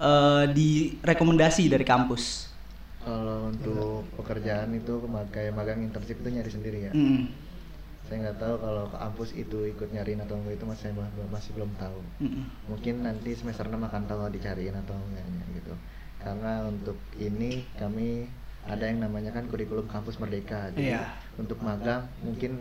eh, 0.00 0.44
direkomendasi 0.56 1.70
dari 1.70 1.84
kampus 1.86 2.50
Kalau 3.00 3.48
untuk 3.52 4.12
pekerjaan 4.18 4.70
itu 4.80 4.92
kayak 5.34 5.56
magang 5.56 5.80
internship 5.86 6.20
itu 6.20 6.28
nyari 6.36 6.50
sendiri 6.52 6.78
ya. 6.88 6.94
Mm, 6.94 7.32
Saya 8.06 8.16
nggak 8.28 8.38
tahu 8.42 8.54
kalau 8.64 8.84
ke 8.92 8.96
kampus 9.04 9.30
itu 9.42 9.58
ikut 9.72 9.88
nyariin 9.94 10.20
atau 10.24 10.34
enggak 10.40 10.54
itu 10.58 10.66
masih 10.72 10.88
masih 11.34 11.50
belum 11.56 11.72
tahu. 11.82 12.00
mm, 12.20 12.44
Mungkin 12.70 12.94
nanti 13.06 13.30
semester 13.40 13.66
6 13.70 13.82
akan 13.88 14.02
tahu 14.10 14.20
dicariin 14.36 14.76
atau 14.82 14.96
enggaknya 15.08 15.44
gitu. 15.58 15.74
Karena 16.22 16.52
untuk 16.72 16.98
ini 17.28 17.50
kami 17.80 18.28
ada 18.68 18.84
yang 18.86 19.00
namanya 19.00 19.32
kan 19.32 19.48
kurikulum 19.48 19.88
kampus 19.88 20.20
merdeka. 20.20 20.68
Jadi 20.74 20.92
Iya. 20.92 21.04
untuk 21.40 21.58
magang 21.64 22.04
mungkin 22.20 22.60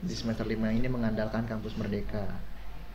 di 0.00 0.14
semester 0.14 0.46
5 0.46 0.70
ini 0.70 0.86
mengandalkan 0.86 1.48
kampus 1.48 1.74
merdeka. 1.80 2.26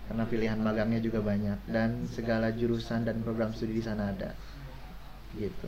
Karena 0.07 0.27
pilihan 0.27 0.59
magangnya 0.59 0.99
juga 0.99 1.23
banyak 1.23 1.63
dan 1.71 2.03
segala 2.11 2.51
jurusan 2.51 3.07
dan 3.07 3.23
program 3.23 3.55
studi 3.55 3.79
di 3.79 3.83
sana 3.83 4.11
ada. 4.11 4.35
Gitu. 5.33 5.67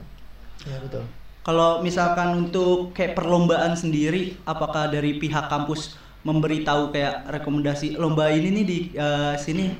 ya 0.65 0.77
betul 0.79 1.03
Kalau 1.45 1.81
misalkan 1.85 2.49
untuk 2.49 2.89
kayak 2.93 3.13
perlombaan 3.13 3.77
sendiri, 3.77 4.33
apakah 4.45 4.89
dari 4.89 5.21
pihak 5.21 5.45
kampus 5.45 5.93
memberitahu 6.25 6.89
kayak 6.89 7.29
rekomendasi 7.29 8.01
lomba 8.01 8.33
ini 8.33 8.49
nih 8.61 8.65
di 8.65 8.79
eh, 8.97 9.35
sini 9.37 9.77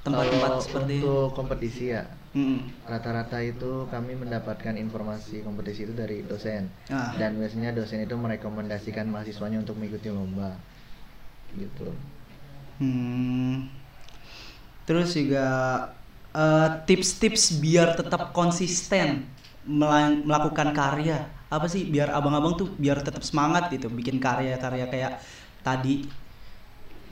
tempat-tempat 0.00 0.48
Kalau 0.48 0.64
seperti 0.64 0.94
untuk 1.04 1.36
kompetisi 1.36 1.92
ya 1.92 2.08
Rata-rata 2.84 3.38
itu 3.38 3.86
kami 3.88 4.18
mendapatkan 4.18 4.74
informasi 4.74 5.40
kompetisi 5.40 5.86
itu 5.86 5.94
dari 5.94 6.26
dosen 6.26 6.66
Ah. 6.90 7.14
dan 7.14 7.38
biasanya 7.38 7.70
dosen 7.70 8.02
itu 8.02 8.14
merekomendasikan 8.14 9.06
mahasiswanya 9.06 9.62
untuk 9.62 9.78
mengikuti 9.78 10.10
lomba 10.10 10.58
gitu 11.54 11.94
Hmm. 12.76 13.70
Terus 14.84 15.14
juga 15.14 15.46
eh, 16.34 16.68
tips-tips 16.84 17.62
biar 17.62 17.94
tetap 17.94 18.34
konsisten 18.34 19.30
melakukan 19.64 20.74
karya. 20.74 21.30
apa 21.46 21.70
sih 21.70 21.86
biar 21.86 22.10
abang-abang 22.10 22.58
tuh 22.58 22.66
biar 22.74 22.98
tetap 22.98 23.22
semangat 23.22 23.70
gitu 23.70 23.86
bikin 23.86 24.18
karya-karya 24.18 24.90
kayak 24.90 25.12
tadi 25.62 26.02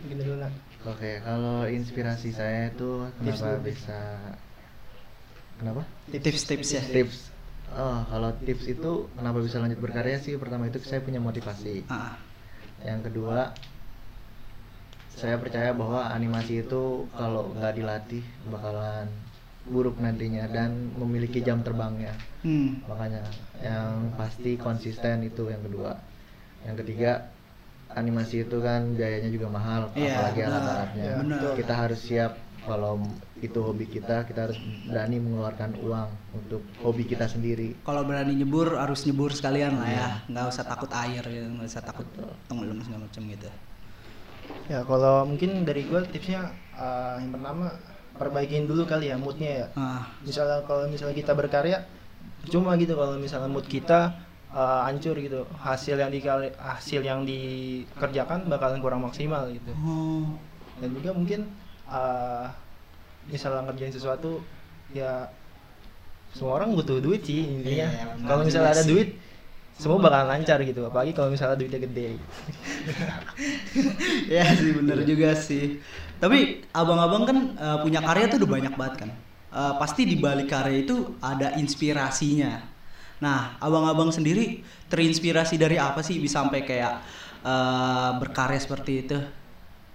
Mungkin 0.03 0.19
dulu 0.19 0.35
nak. 0.43 0.51
Oke, 0.83 1.23
kalau 1.23 1.63
inspirasi 1.63 2.35
saya 2.35 2.75
itu 2.75 3.07
kenapa 3.23 3.63
bisa 3.63 4.19
kenapa? 5.63 5.83
tips-tips 6.11 6.69
ya 6.75 6.83
Tips. 6.83 7.31
Oh, 7.73 8.05
kalau 8.05 8.35
tips 8.45 8.69
itu 8.69 9.09
kenapa 9.17 9.39
bisa 9.41 9.57
lanjut 9.63 9.81
berkarya 9.81 10.21
sih? 10.21 10.37
Pertama 10.37 10.69
itu 10.69 10.77
saya 10.85 11.01
punya 11.01 11.23
motivasi. 11.23 11.89
Ah, 11.89 12.21
Yang 12.85 13.09
kedua, 13.09 13.55
saya 15.17 15.41
percaya 15.41 15.73
bahwa 15.73 16.05
animasi 16.13 16.67
itu 16.67 17.09
kalau 17.17 17.55
nggak 17.57 17.73
dilatih 17.79 18.25
bakalan 18.51 19.09
buruk 19.63 19.95
nantinya 20.03 20.51
dan 20.51 20.91
memiliki 20.99 21.39
jam 21.41 21.63
terbangnya. 21.63 22.13
hmm. 22.43 22.83
Makanya 22.91 23.23
yang 23.63 24.11
pasti 24.19 24.59
konsisten 24.59 25.23
itu 25.23 25.49
yang 25.49 25.63
kedua. 25.63 25.95
Yang 26.67 26.83
ketiga, 26.85 27.31
animasi 27.95 28.43
itu 28.43 28.59
kan 28.59 28.93
biayanya 28.93 29.29
juga 29.29 29.47
mahal, 29.49 29.89
Iya, 29.93 30.15
apalagi 30.15 30.41
alat-alatnya. 30.43 31.05
Iya. 31.23 31.51
Kita 31.55 31.75
harus 31.75 32.01
siap 32.01 32.33
kalau 32.63 33.03
itu 33.39 33.59
hobi 33.59 33.87
kita, 33.87 34.23
kita 34.23 34.47
harus 34.47 34.55
berani 34.87 35.19
mengeluarkan 35.19 35.75
uang 35.83 36.09
untuk 36.33 36.63
hobi 36.79 37.03
kita 37.03 37.27
sendiri. 37.27 37.75
kalau 37.83 38.07
berani 38.07 38.39
nyebur 38.39 38.79
harus 38.79 39.03
nyebur 39.03 39.35
sekalian 39.35 39.75
lah 39.75 39.91
ya 39.91 40.09
nggak 40.31 40.47
usah 40.47 40.63
takut 40.63 40.87
air 40.95 41.19
gitu 41.21 41.51
nggak 41.51 41.67
usah 41.67 41.83
takut 41.83 42.07
tenggelam 42.47 42.79
segala 42.81 43.03
macam 43.03 43.23
gitu 43.27 43.51
Ya 44.71 44.87
kalau 44.87 45.27
mungkin 45.27 45.67
dari 45.67 45.83
gue 45.83 46.01
tipsnya 46.09 46.55
eh, 46.73 47.15
yang 47.19 47.35
pertama 47.35 47.75
perbaikin 48.15 48.71
dulu 48.71 48.87
kali 48.87 49.11
ya 49.11 49.19
moodnya 49.19 49.51
ya. 49.51 49.67
ah 49.75 50.07
Misalnya 50.23 50.63
kalau 50.63 50.87
misalnya 50.87 51.19
kita 51.19 51.35
berkarya 51.35 51.83
cuma 52.47 52.75
gitu 52.75 52.95
kalau 52.95 53.19
misalnya 53.19 53.51
mood 53.51 53.67
kita 53.67 54.15
eh, 54.53 54.81
hancur 54.87 55.17
gitu. 55.19 55.49
Hasil 55.59 55.97
yang 55.99 56.13
dikali 56.13 56.53
hasil 56.57 57.01
yang 57.03 57.25
dikerjakan 57.25 58.47
bakalan 58.47 58.79
kurang 58.79 59.01
maksimal 59.05 59.49
gitu. 59.51 59.73
oh. 59.83 60.29
Dan 60.81 60.93
juga 60.97 61.11
mungkin 61.17 61.41
eh, 61.89 62.47
misalnya 63.29 63.69
ngerjain 63.71 63.95
sesuatu 63.95 64.43
ya 64.93 65.31
semua 66.33 66.61
orang 66.61 66.73
butuh 66.73 67.01
duit 67.01 67.25
sih 67.25 67.45
intinya. 67.45 67.89
Iya, 67.93 68.05
benar 68.17 68.29
kalau 68.29 68.43
misalnya 68.49 68.73
ada 68.73 68.85
duit 68.89 69.09
semua 69.77 69.99
bakalan 70.01 70.29
lancar 70.39 70.59
gitu. 70.65 70.81
Apalagi 70.89 71.13
kalau 71.13 71.29
misalnya 71.33 71.57
duitnya 71.61 71.81
gede. 71.83 72.09
ya 74.37 74.45
sih 74.57 74.73
bener 74.73 74.99
juga 75.05 75.37
sih. 75.37 75.81
Tapi 76.23 76.63
abang-abang 76.73 77.25
kan 77.29 77.39
eh, 77.57 77.79
punya 77.85 78.01
karya 78.01 78.31
tuh 78.33 78.39
udah 78.45 78.51
banyak 78.51 78.75
banget 78.77 78.95
kan? 79.07 79.11
Eh, 79.53 79.75
pasti 79.77 80.09
di 80.09 80.17
balik 80.17 80.49
karya 80.49 80.81
itu 80.81 81.21
ada 81.21 81.53
inspirasinya 81.61 82.72
nah 83.23 83.55
abang-abang 83.63 84.11
sendiri 84.11 84.67
terinspirasi 84.91 85.55
dari 85.55 85.79
apa 85.79 86.03
sih 86.03 86.19
bisa 86.19 86.43
sampai 86.43 86.67
kayak 86.67 86.99
eh, 87.47 88.11
berkarya 88.19 88.59
seperti 88.59 88.93
itu 89.07 89.19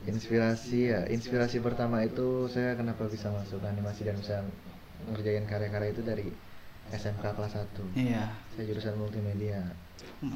Inspirasi 0.08 0.94
ya, 0.94 1.02
inspirasi 1.10 1.58
pertama 1.58 2.06
itu 2.06 2.46
saya 2.54 2.78
kenapa 2.78 3.10
bisa 3.10 3.34
masuk 3.34 3.60
animasi 3.66 4.06
dan 4.06 4.16
bisa 4.16 4.46
ngerjain 5.10 5.50
karya-karya 5.50 5.90
itu 5.90 6.06
dari 6.06 6.30
SMK 6.94 7.26
kelas 7.34 7.58
1. 7.58 7.98
iya 7.98 8.30
Saya 8.54 8.64
jurusan 8.70 8.96
multimedia. 8.96 9.74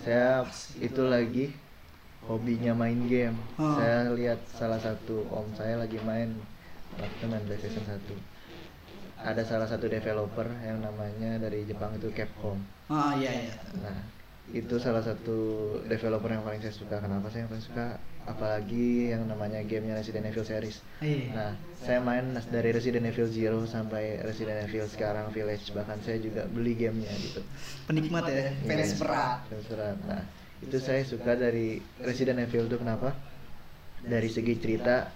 Saya 0.01 0.43
itu 0.81 1.01
lagi 1.05 1.53
hobinya 2.25 2.73
main 2.73 3.05
game. 3.05 3.37
Oh. 3.61 3.77
Saya 3.77 4.09
lihat 4.11 4.41
salah 4.51 4.81
satu 4.81 5.29
om 5.29 5.45
saya 5.53 5.79
lagi 5.79 6.01
main 6.03 6.35
waktu 6.97 7.23
main 7.29 7.45
PlayStation 7.45 7.85
1. 7.85 8.30
Ada 9.21 9.45
salah 9.45 9.67
satu 9.69 9.85
developer 9.85 10.49
yang 10.65 10.81
namanya 10.81 11.37
dari 11.37 11.61
Jepang 11.69 11.93
itu 11.93 12.09
Capcom. 12.11 12.57
ah 12.89 13.13
iya 13.15 13.31
iya 13.47 13.53
Nah, 13.79 13.97
itu 14.51 14.75
salah 14.81 14.99
satu 14.99 15.37
developer 15.87 16.27
yang 16.27 16.43
paling 16.43 16.59
saya 16.59 16.73
suka. 16.75 16.97
Kenapa 16.99 17.29
saya 17.31 17.45
yang 17.45 17.51
paling 17.53 17.63
suka? 17.63 17.87
Apalagi 18.27 19.13
yang 19.13 19.25
namanya 19.25 19.61
gamenya 19.65 19.97
Resident 19.97 20.27
Evil 20.27 20.45
series. 20.45 20.81
Iya. 20.99 21.31
Nah, 21.33 21.51
saya 21.81 22.01
main 22.03 22.33
dari 22.51 22.69
Resident 22.73 23.05
Evil 23.07 23.29
Zero 23.31 23.63
sampai 23.65 24.19
Resident 24.21 24.65
Evil 24.65 24.85
sekarang 24.89 25.29
Village. 25.31 25.69
Bahkan 25.71 26.01
saya 26.03 26.17
juga 26.19 26.45
beli 26.49 26.73
gamenya 26.75 27.13
gitu. 27.17 27.41
penikmat 27.87 28.25
ya 28.27 28.51
fans 28.65 28.93
Iya, 28.93 28.97
berat 28.99 29.39
fans 29.47 29.65
berat. 29.69 29.97
Nah, 30.05 30.23
itu 30.61 30.77
saya 30.81 31.01
suka 31.05 31.33
dari 31.37 31.79
Resident 32.01 32.41
Evil 32.41 32.67
itu 32.67 32.77
kenapa? 32.77 33.13
Dari 34.01 34.29
segi 34.33 34.57
cerita 34.57 35.13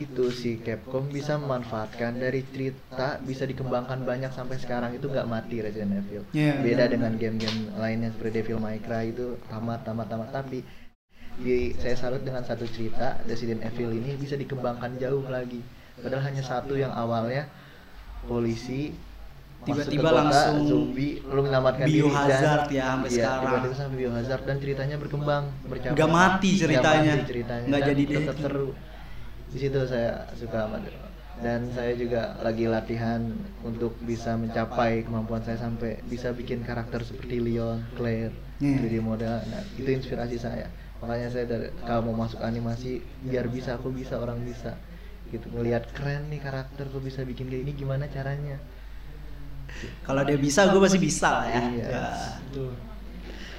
itu 0.00 0.30
si 0.34 0.58
Capcom 0.62 1.06
bisa 1.10 1.38
memanfaatkan 1.38 2.18
dari 2.18 2.42
cerita 2.48 3.18
bisa 3.22 3.44
dikembangkan 3.44 4.02
banyak 4.02 4.32
sampai 4.34 4.58
sekarang 4.58 4.94
itu 4.96 5.06
nggak 5.06 5.28
mati 5.28 5.60
Resident 5.62 6.00
Evil. 6.00 6.22
Iya, 6.34 6.58
Beda 6.62 6.84
benar. 6.86 6.92
dengan 6.92 7.12
game-game 7.20 7.58
lainnya 7.78 8.10
seperti 8.14 8.42
Devil 8.42 8.58
May 8.58 8.78
Cry 8.82 9.14
itu 9.14 9.38
tamat 9.46 9.86
tamat 9.86 10.06
tamat 10.10 10.28
tapi 10.32 10.62
di, 11.34 11.74
saya 11.82 11.98
salut 11.98 12.22
dengan 12.22 12.46
satu 12.46 12.62
cerita 12.70 13.18
Resident 13.26 13.62
Evil 13.66 13.90
ini 13.90 14.14
bisa 14.14 14.38
dikembangkan 14.38 14.98
jauh 15.02 15.26
lagi. 15.26 15.58
Padahal 15.98 16.26
hanya 16.30 16.42
satu 16.42 16.74
yang 16.78 16.90
awalnya 16.94 17.46
polisi 18.26 18.94
Tiba-tiba 19.64 20.08
langsung 20.12 20.68
zombie 20.68 21.24
lalu 21.24 21.48
menyelamatkan 21.48 21.88
biohazard 21.88 22.68
diri 22.68 22.76
ya 22.76 22.84
sampai 22.92 23.08
iya, 23.08 23.16
sekarang. 23.16 23.40
tiba-tiba 23.48 23.74
sampai 23.80 23.96
biohazard 23.96 24.42
dan 24.44 24.56
ceritanya 24.60 24.96
berkembang 25.00 25.44
bercabang 25.64 25.96
Nggak 25.96 26.10
mati 26.12 26.50
Nggak 26.52 26.60
ceritanya. 26.68 27.12
mati 27.16 27.24
ceritanya 27.32 27.66
Nggak 27.72 27.80
dan 27.80 27.88
jadi 27.88 28.02
tetap 28.04 28.36
seru 28.44 28.68
di 29.54 29.58
situ 29.60 29.78
saya 29.86 30.26
suka 30.34 30.66
amat 30.66 30.82
dan 31.38 31.66
saya 31.74 31.94
juga 31.94 32.38
lagi 32.42 32.66
latihan 32.66 33.22
untuk 33.62 33.94
bisa 34.02 34.34
mencapai 34.34 35.02
kemampuan 35.02 35.42
saya 35.42 35.58
sampai 35.58 35.98
bisa 36.06 36.30
bikin 36.30 36.62
karakter 36.62 37.02
seperti 37.02 37.38
Leon, 37.38 37.82
Claire, 37.94 38.34
Hmm. 38.54 38.78
3D 38.78 39.02
model. 39.02 39.42
Nah, 39.50 39.62
itu 39.74 39.90
inspirasi 39.90 40.38
saya. 40.38 40.70
Makanya 41.02 41.26
saya 41.26 41.42
dari 41.44 41.74
kalau 41.82 42.06
mau 42.06 42.22
masuk 42.22 42.38
animasi 42.38 43.02
biar 43.26 43.50
bisa 43.50 43.74
aku 43.74 43.90
bisa 43.90 44.14
orang 44.14 44.46
bisa. 44.46 44.78
Gitu 45.26 45.50
ngelihat 45.50 45.90
keren 45.90 46.30
nih 46.30 46.38
karakter 46.38 46.86
tuh 46.86 47.02
bisa 47.02 47.26
bikin 47.26 47.50
kayak 47.50 47.66
ini 47.66 47.72
gimana 47.74 48.06
caranya. 48.06 48.62
kalau 50.06 50.22
dia 50.22 50.38
bisa 50.38 50.70
gue 50.70 50.78
pasti 50.78 51.02
bisa 51.02 51.42
lah 51.42 51.46
ya, 51.50 51.62
Iya. 51.66 51.86
Ya. 51.90 52.06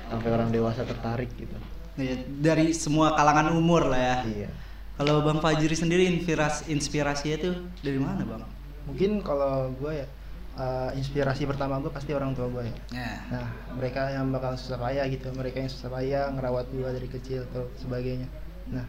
Sampai 0.07 0.29
orang 0.31 0.47
dewasa 0.47 0.87
tertarik 0.87 1.27
gitu. 1.35 1.57
Iya, 1.99 2.23
dari 2.39 2.71
semua 2.71 3.11
kalangan 3.19 3.51
umur 3.51 3.91
lah 3.91 3.99
ya 3.99 4.17
Iya. 4.23 4.49
Kalau 4.95 5.23
bang 5.23 5.39
Fajri 5.43 5.75
sendiri 5.75 6.03
inspirasi 6.07 6.71
inspirasinya 6.71 7.37
tuh 7.39 7.55
dari 7.83 7.99
mana 7.99 8.23
bang 8.23 8.43
Mungkin 8.85 9.25
kalau 9.25 9.73
gue 9.81 9.91
ya 9.97 10.07
eh, 10.55 10.89
inspirasi 10.95 11.43
pertama 11.49 11.81
gue 11.81 11.91
pasti 11.91 12.13
orang 12.13 12.31
tua 12.37 12.47
gue 12.47 12.63
ya. 12.69 12.75
ya 12.93 13.11
Nah, 13.33 13.47
mereka 13.75 14.13
yang 14.13 14.31
bakal 14.31 14.55
susah 14.55 14.79
payah 14.79 15.05
gitu, 15.09 15.33
mereka 15.35 15.59
yang 15.59 15.71
susah 15.71 15.89
payah 15.91 16.31
ngerawat 16.31 16.69
gue 16.71 16.85
dari 16.85 17.09
kecil 17.09 17.43
atau 17.51 17.67
sebagainya. 17.81 18.29
Nah, 18.71 18.85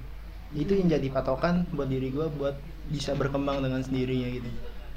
itu 0.55 0.79
yang 0.79 0.89
jadi 0.93 1.09
patokan 1.11 1.67
buat 1.75 1.91
diri 1.91 2.13
gue 2.13 2.27
buat 2.39 2.55
bisa 2.93 3.17
berkembang 3.19 3.65
dengan 3.65 3.83
sendirinya 3.83 4.29
gitu. 4.31 4.51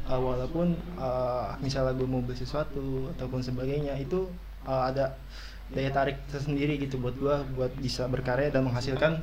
Eh, 0.09 0.19
walaupun 0.19 0.77
eh, 0.77 1.49
misalnya 1.63 1.95
gue 1.97 2.07
mau 2.09 2.21
beli 2.21 2.37
sesuatu 2.37 3.09
ataupun 3.17 3.41
sebagainya 3.41 3.97
itu 3.97 4.29
eh, 4.67 4.83
ada 4.93 5.17
daya 5.69 5.93
tarik 5.93 6.17
tersendiri 6.33 6.81
gitu 6.81 6.97
buat 6.97 7.13
gue 7.13 7.35
buat 7.53 7.71
bisa 7.77 8.09
berkarya 8.09 8.49
dan 8.49 8.65
menghasilkan 8.65 9.21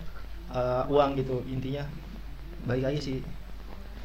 eh, 0.52 0.82
uang 0.92 1.10
gitu. 1.18 1.42
Intinya 1.48 1.84
balik 2.66 2.84
lagi 2.92 3.00
sih 3.02 3.18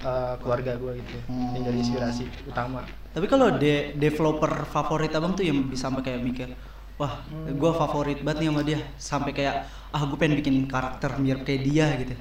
eh, 0.01 0.33
keluarga 0.41 0.73
gue 0.77 0.91
gitu 1.01 1.17
yang 1.57 1.63
jadi 1.67 1.77
inspirasi 1.77 2.25
utama. 2.47 2.81
Tapi 3.11 3.25
kalau 3.27 3.51
de 3.59 3.91
developer 3.99 4.51
favorit 4.71 5.11
abang 5.11 5.35
tuh 5.35 5.43
yang 5.43 5.67
bisa 5.67 5.91
sampai 5.91 6.01
kayak 6.05 6.21
mikir 6.23 6.49
wah 6.95 7.19
gue 7.49 7.71
favorit 7.75 8.19
banget 8.23 8.45
nih 8.45 8.47
sama 8.53 8.61
dia. 8.63 8.79
Sampai 8.97 9.31
kayak 9.35 9.55
ah 9.91 10.01
gue 10.07 10.17
pengen 10.17 10.39
bikin 10.39 10.55
karakter 10.71 11.11
mirip 11.19 11.43
kayak 11.43 11.61
dia 11.67 11.87
gitu. 11.99 12.15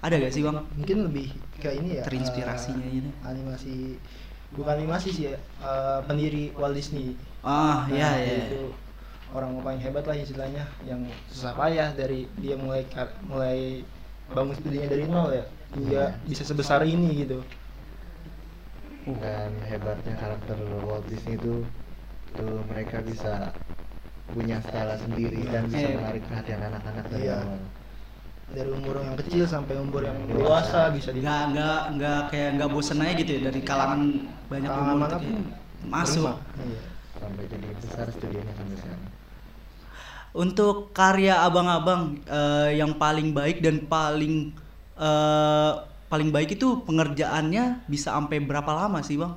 Ada 0.00 0.14
gak 0.16 0.32
sih 0.32 0.42
bang? 0.46 0.56
Mungkin 0.80 0.98
lebih 1.12 1.28
ke 1.60 1.68
ini 1.76 2.00
ya 2.00 2.02
Terinspirasinya 2.06 2.86
eh, 2.88 2.92
gitu. 3.02 3.10
animasi. 3.26 4.00
Bukan 4.50 4.74
animasi 4.80 5.08
sih 5.12 5.24
ya 5.28 5.36
eh, 5.60 5.98
pendiri 6.08 6.54
Walt 6.56 6.72
Disney. 6.72 7.18
Ah 7.44 7.84
Nah, 7.88 7.92
iya 7.92 8.10
iya. 8.22 8.38
itu 8.48 8.62
orang 9.30 9.60
paling 9.60 9.78
hebat 9.78 10.04
lah 10.04 10.16
istilahnya 10.16 10.64
yang 10.82 11.00
susah 11.28 11.54
payah 11.54 11.90
dari 11.92 12.26
dia 12.36 12.54
mulai 12.54 12.82
kar- 12.86 13.14
mulai 13.22 13.86
bangun 14.28 14.54
studinya 14.54 14.88
dari 14.88 15.04
nol 15.04 15.30
ya 15.30 15.44
hingga 15.70 16.02
bisa 16.24 16.42
sebesar 16.42 16.82
ini 16.82 17.24
gitu 17.24 17.38
dan 19.16 19.50
hebatnya 19.64 20.14
karakter 20.14 20.56
Walt 20.82 21.06
Disney 21.06 21.34
itu 21.34 21.64
tuh 22.32 22.62
mereka 22.66 23.00
bisa 23.00 23.50
punya 24.28 24.62
style 24.62 24.94
sendiri 24.96 25.42
dan 25.48 25.66
bisa 25.66 25.82
Eh. 25.84 25.96
menarik 25.96 26.22
perhatian 26.24 26.60
anak-anak 26.62 27.04
dari 27.08 27.26
Iya. 27.26 27.38
awal. 27.40 27.60
dari 28.50 28.66
umur 28.68 28.94
yang 28.98 29.14
kecil 29.16 29.44
sampai 29.46 29.78
umur 29.78 30.02
yang 30.02 30.18
dewasa 30.26 30.90
bisa 30.90 31.10
di 31.10 31.22
nggak 31.22 31.54
nggak 31.54 31.80
nggak 31.94 32.20
kayak 32.28 32.50
nggak 32.58 32.66
bosen 32.68 32.98
aja 32.98 33.14
gitu 33.14 33.30
ya 33.30 33.40
dari 33.46 33.60
kalangan 33.62 34.00
banyak 34.46 34.66
Kalangan 34.68 34.94
umur 34.96 35.10
masuk. 35.86 36.34
Iya. 36.58 36.80
sampai 37.14 37.44
jadi 37.46 37.66
besar 37.78 38.06
studionya 38.10 38.52
sampai 38.52 38.76
sekarang. 38.76 39.02
Untuk 40.30 40.94
karya 40.94 41.42
abang-abang 41.42 42.18
eh, 42.26 42.78
yang 42.78 42.94
paling 42.94 43.34
baik 43.34 43.62
dan 43.62 43.82
paling 43.90 44.54
eh, 44.94 45.72
paling 46.10 46.30
baik 46.34 46.58
itu 46.58 46.82
pengerjaannya 46.86 47.86
bisa 47.86 48.14
sampai 48.14 48.42
berapa 48.42 48.70
lama 48.70 48.98
sih 49.02 49.18
bang? 49.18 49.34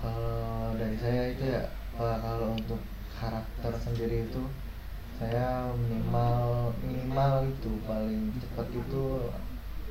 Kalau 0.00 0.74
dari 0.78 0.96
saya 0.98 1.22
itu 1.34 1.44
ya 1.46 1.62
kalau 1.98 2.56
untuk 2.56 2.80
karakter 3.18 3.72
sendiri 3.82 4.30
itu 4.30 4.42
saya 5.20 5.68
minimal 5.76 6.72
minimal 6.80 7.44
itu 7.44 7.70
paling 7.84 8.32
cepat 8.40 8.66
itu 8.72 9.04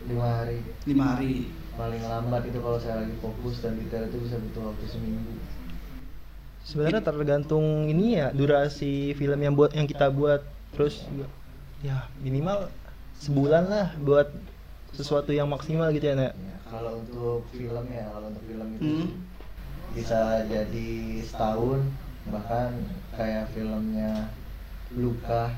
lima 0.09 0.27
hari. 0.41 0.59
Lima 0.89 1.05
hari. 1.15 1.53
Paling 1.77 2.03
lambat 2.03 2.43
itu 2.49 2.59
kalau 2.59 2.79
saya 2.81 3.05
lagi 3.05 3.15
fokus 3.21 3.61
dan 3.63 3.77
detail 3.77 4.09
itu 4.09 4.17
bisa 4.25 4.35
butuh 4.41 4.73
waktu 4.73 4.85
seminggu 4.89 5.37
sebenarnya 6.69 7.01
tergantung 7.01 7.89
ini 7.89 8.21
ya 8.21 8.29
durasi 8.29 9.17
film 9.17 9.39
yang 9.41 9.57
buat 9.57 9.73
yang 9.73 9.89
kita 9.89 10.13
buat. 10.13 10.45
Terus 10.77 11.01
ya 11.81 12.05
minimal 12.21 12.69
sebulan 13.17 13.63
lah 13.65 13.87
buat 13.99 14.29
sesuatu 14.93 15.33
yang 15.33 15.49
maksimal 15.49 15.89
gitu 15.89 16.05
ya 16.05 16.15
Nek. 16.15 16.33
Ya, 16.37 16.55
kalau 16.69 17.01
untuk 17.01 17.41
film 17.49 17.85
ya 17.89 18.05
kalau 18.13 18.29
untuk 18.29 18.43
film 18.45 18.67
itu 18.77 18.85
Hmm. 18.85 18.99
sih 19.01 19.11
bisa 19.89 20.45
jadi 20.45 20.89
setahun 21.25 21.81
bahkan 22.29 22.69
kayak 23.17 23.49
filmnya 23.57 24.29
Luka 24.93 25.49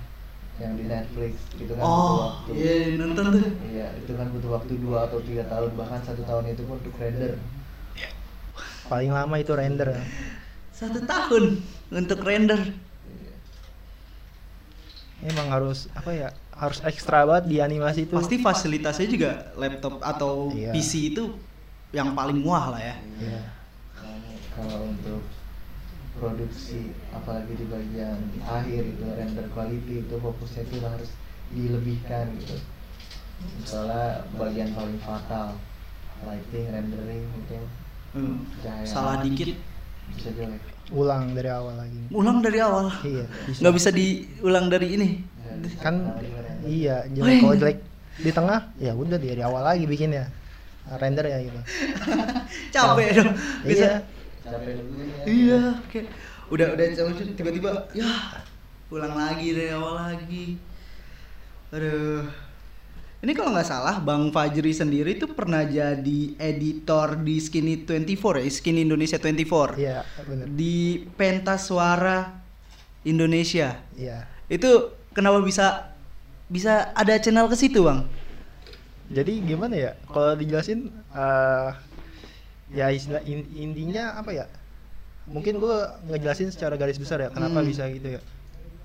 yang 0.56 0.80
di 0.80 0.88
Netflix 0.88 1.36
itu 1.58 1.74
kan 1.75 1.84
butuh 1.84 2.15
oh 2.15 2.20
waktu. 2.24 2.50
iya 2.56 2.74
nonton 2.96 3.25
tuh. 3.36 3.44
Iya 3.68 3.88
itu 4.00 4.12
kan 4.15 4.27
butuh 4.32 4.50
waktu 4.56 4.74
dua 4.80 4.98
atau 5.10 5.20
tiga 5.20 5.44
tahun 5.51 5.75
bahkan 5.75 6.00
satu 6.08 6.24
tahun 6.24 6.56
itu 6.56 6.63
pun 6.63 6.80
untuk 6.80 6.96
render. 6.96 7.36
Paling 8.88 9.12
lama 9.12 9.36
itu 9.39 9.51
render 9.56 9.96
satu 10.81 11.00
tahun 11.05 11.61
untuk 11.93 12.19
render. 12.25 12.73
Emang 15.21 15.53
harus 15.53 15.85
apa 15.93 16.09
ya 16.09 16.29
harus 16.57 16.81
ekstra 16.81 17.29
banget 17.29 17.45
di 17.45 17.57
animasi 17.61 18.09
itu. 18.09 18.17
Pasti 18.17 18.41
fasilitasnya 18.41 19.05
juga 19.05 19.31
laptop 19.53 20.01
atau 20.01 20.50
Iya. 20.50 20.73
PC 20.73 21.13
itu 21.13 21.38
yang 21.93 22.17
paling 22.17 22.41
wah 22.41 22.73
lah 22.73 22.81
ya. 22.81 22.95
Iya. 23.21 23.41
Kalau 24.57 24.89
untuk 24.89 25.21
produksi 26.17 26.97
apalagi 27.13 27.53
di 27.53 27.65
bagian 27.69 28.17
akhir 28.41 28.81
itu 28.97 29.05
render 29.05 29.45
quality 29.53 30.01
itu 30.01 30.15
fokusnya 30.17 30.65
itu 30.65 30.75
harus 30.81 31.09
dilebihkan 31.53 32.25
gitu. 32.41 32.57
Misalnya 33.61 34.25
bagian 34.33 34.73
paling 34.73 34.97
fatal 35.05 35.61
lighting 36.25 36.65
rendering 36.73 37.29
itu. 37.38 37.61
Hmm. 38.11 38.43
salah 38.83 39.23
dikit 39.23 39.55
bisa 40.15 40.30
jelek 40.36 40.62
ulang 40.91 41.32
dari 41.32 41.48
awal 41.48 41.75
lagi. 41.80 42.00
Ulang 42.12 42.44
dari 42.44 42.60
awal? 42.60 42.91
Iya 43.01 43.25
bisa. 43.48 43.60
nggak 43.63 43.75
bisa 43.80 43.89
diulang 43.96 44.65
dari 44.68 44.88
ini? 45.00 45.10
Dan 45.39 45.60
kan 45.80 45.96
apalagi 46.12 46.32
render. 46.36 46.68
iya 46.68 46.96
Oh, 47.08 47.12
jelek 47.15 47.32
iya. 47.32 47.41
kalau 47.41 47.56
jelek 47.56 47.77
di 48.22 48.32
tengah 48.36 48.60
ya 48.77 48.91
udah 48.94 49.18
dari 49.18 49.41
awal 49.41 49.63
lagi 49.63 49.86
bikin 49.88 50.12
ya 50.12 50.25
render 51.00 51.25
ya 51.25 51.38
gitu. 51.39 51.60
Capek 52.75 53.08
dong. 53.15 53.32
Bisa. 53.63 53.80
Iya. 53.80 53.94
Capek 54.44 54.72
dulu 54.84 54.94
ya. 55.00 55.24
Iya 55.24 55.62
kayak 55.88 56.06
udah 56.51 56.68
udah 56.75 56.86
capek 56.91 57.13
tiba-tiba 57.39 57.70
ya 57.96 58.12
ulang 58.91 59.15
lagi 59.15 59.48
dari 59.56 59.72
awal 59.72 59.96
lagi. 59.96 60.60
Aduh 61.72 62.27
ini 63.22 63.32
kalau 63.32 63.54
nggak 63.54 63.68
salah 63.68 63.98
Bang 63.98 64.30
Fajri 64.30 64.74
sendiri 64.74 65.13
tuh 65.13 65.30
pernah 65.30 65.62
jadi 65.62 66.22
editor 66.36 67.16
di 67.18 67.38
Skinny 67.38 67.86
24 67.86 68.42
ya 68.42 68.50
Skinny 68.50 68.82
Indonesia 68.82 69.16
24 69.16 69.78
iya 69.78 70.01
bener. 70.25 70.46
Di 70.50 70.75
pentas 71.13 71.66
suara 71.66 72.42
Indonesia. 73.01 73.78
Iya. 73.94 74.25
Itu 74.46 74.90
kenapa 75.12 75.38
bisa 75.40 75.94
bisa 76.48 76.90
ada 76.92 77.13
channel 77.18 77.46
ke 77.46 77.56
situ 77.56 77.82
bang? 77.82 78.10
Jadi 79.08 79.44
gimana 79.44 79.75
ya? 79.75 79.92
Kalau 80.08 80.34
dijelasin 80.34 80.90
eh 81.12 81.70
ya 82.72 82.90
istilah 82.90 83.22
in- 83.24 83.50
intinya 83.53 84.18
apa 84.18 84.34
ya? 84.34 84.46
Mungkin 85.29 85.57
gue 85.57 85.77
ngejelasin 86.10 86.50
secara 86.50 86.74
garis 86.74 86.98
besar 86.98 87.22
ya 87.22 87.29
kenapa 87.29 87.62
Hmm. 87.62 87.70
bisa 87.70 87.86
gitu 87.88 88.18
ya 88.18 88.22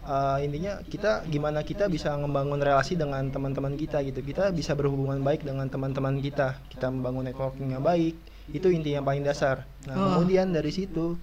Eh, 0.07 0.38
intinya 0.42 0.79
kita 0.81 1.27
gimana 1.27 1.61
kita 1.61 1.87
bisa 1.87 2.14
membangun 2.14 2.57
relasi 2.57 2.95
dengan 2.95 3.27
teman-teman 3.27 3.75
kita 3.75 3.99
gitu. 4.01 4.23
Kita 4.23 4.49
bisa 4.51 4.73
berhubungan 4.73 5.19
baik 5.19 5.42
dengan 5.42 5.66
teman-teman 5.66 6.19
kita. 6.19 6.62
Kita 6.69 6.87
membangun 6.87 7.27
networking 7.27 7.75
yang 7.75 7.83
baik 7.83 8.14
itu 8.47 8.71
inti 8.71 8.95
yang 8.95 9.03
paling 9.03 9.21
dasar. 9.21 9.66
Nah 9.85 9.92
Oh. 9.92 10.07
kemudian 10.14 10.49
dari 10.49 10.71
situ 10.71 11.19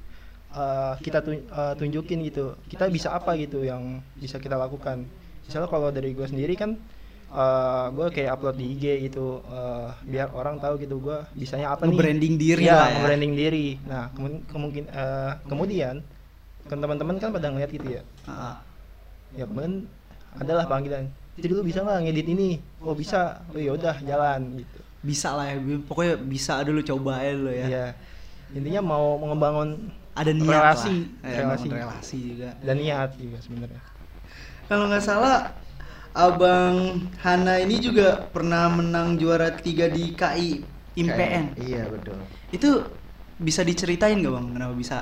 eh, 0.52 0.94
kita 1.00 1.20
tun- 1.20 1.42
eh, 1.42 1.74
tunjukin 1.74 2.22
gitu 2.22 2.60
kita 2.66 2.86
bisa 2.88 3.10
apa 3.10 3.34
gitu 3.36 3.64
yang 3.64 4.04
bisa 4.14 4.36
kita 4.38 4.54
lakukan. 4.54 5.08
Misalnya 5.42 5.66
kalau 5.66 5.88
dari 5.88 6.12
gue 6.12 6.28
sendiri 6.28 6.54
kan 6.54 6.76
gue 7.90 8.08
kayak 8.12 8.30
upload 8.32 8.56
di 8.56 8.68
IG 8.70 8.84
gitu 9.08 9.42
eh, 9.42 9.90
biar 10.06 10.30
orang 10.30 10.60
tahu 10.60 10.78
gitu 10.78 11.00
gue 11.00 11.24
bisanya 11.34 11.72
apa 11.72 11.88
nih. 11.88 11.96
Nge-branding 11.96 12.36
diri 12.36 12.64
Iya, 12.64 12.76
lah 12.76 12.86
ya. 12.86 12.94
nge-branding 12.94 13.34
diri. 13.34 13.68
Nah 13.82 14.04
kemun- 14.12 14.44
kemungkin 14.46 14.84
eh, 14.86 15.32
kemudian 15.48 15.96
kan 16.64 16.78
teman-teman 16.78 17.16
kan 17.18 17.32
pada 17.32 17.48
ngeliat 17.48 17.72
gitu 17.72 17.88
ya. 17.90 18.04
Ah, 18.24 18.60
ya 19.34 19.46
kemudian 19.50 19.86
adalah 20.38 20.66
panggilan. 20.66 21.10
Jadi 21.34 21.50
lu 21.50 21.66
bisa 21.66 21.82
nggak 21.82 22.00
ngedit 22.06 22.28
ini? 22.30 22.50
Oh 22.82 22.94
bisa. 22.94 23.42
Oh 23.54 23.58
ya 23.58 23.74
udah 23.74 23.98
jalan 24.06 24.62
gitu. 24.62 24.78
Bisa 25.04 25.34
lah 25.34 25.50
ya 25.50 25.58
pokoknya 25.90 26.16
bisa. 26.22 26.62
Dulu 26.62 26.80
coba 26.86 27.22
aja 27.22 27.34
dulu 27.34 27.52
ya. 27.54 27.68
Iya. 27.68 27.88
intinya 28.54 28.86
mau 28.86 29.18
membangun 29.18 29.90
ada 30.14 30.30
niat 30.30 30.46
relasi. 30.46 31.10
lah. 31.26 31.26
Ya, 31.26 31.38
relasi. 31.42 31.68
relasi 31.74 32.18
juga. 32.22 32.50
Dan 32.62 32.76
niat 32.78 33.10
juga 33.18 33.38
sebenarnya. 33.42 33.82
Kalau 34.70 34.86
nggak 34.86 35.02
salah 35.02 35.58
abang 36.14 37.02
Hana 37.26 37.58
ini 37.58 37.82
juga 37.82 38.22
pernah 38.30 38.70
menang 38.70 39.18
juara 39.18 39.50
tiga 39.58 39.90
di 39.90 40.14
KI 40.14 40.62
IMPN 40.94 41.58
Kayak- 41.58 41.66
iya 41.66 41.84
betul. 41.90 42.18
Itu 42.54 42.70
bisa 43.42 43.66
diceritain 43.66 44.22
nggak 44.22 44.34
bang? 44.38 44.46
Kenapa 44.54 44.74
bisa? 44.78 44.98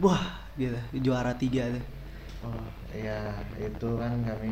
Wah 0.00 0.40
gitu 0.56 0.80
juara 1.04 1.36
tiga 1.36 1.68
tuh. 1.68 1.84
Oh 2.48 2.81
iya 2.98 3.12
itu 3.66 3.86
kan 4.00 4.14
kami 4.28 4.48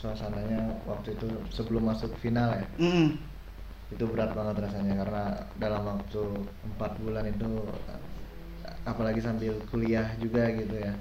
suasananya 0.00 0.58
waktu 0.90 1.08
itu 1.16 1.26
sebelum 1.56 1.82
masuk 1.90 2.10
final 2.22 2.48
ya. 2.58 2.64
Mm-mm. 2.80 3.06
itu 3.94 4.04
berat 4.12 4.30
banget 4.38 4.56
rasanya 4.64 4.94
karena 5.02 5.22
dalam 5.62 5.82
waktu 5.90 6.22
empat 6.68 6.92
bulan 7.02 7.24
itu 7.32 7.46
apalagi 8.92 9.20
sambil 9.26 9.52
kuliah 9.70 10.06
juga 10.22 10.42
gitu 10.60 10.76
ya. 10.86 10.92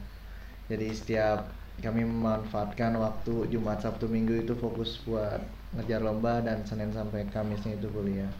Jadi 0.72 0.88
setiap 1.00 1.40
kami 1.86 2.02
memanfaatkan 2.08 2.94
waktu 3.06 3.34
Jumat 3.54 3.80
Sabtu 3.84 4.06
Minggu 4.16 4.34
itu 4.44 4.54
fokus 4.64 4.90
buat 5.06 5.42
ngejar 5.76 6.02
lomba 6.08 6.34
dan 6.48 6.58
Senin 6.70 6.92
sampai 6.98 7.22
Kamisnya 7.34 7.72
itu 7.80 7.88
kuliah 7.98 8.32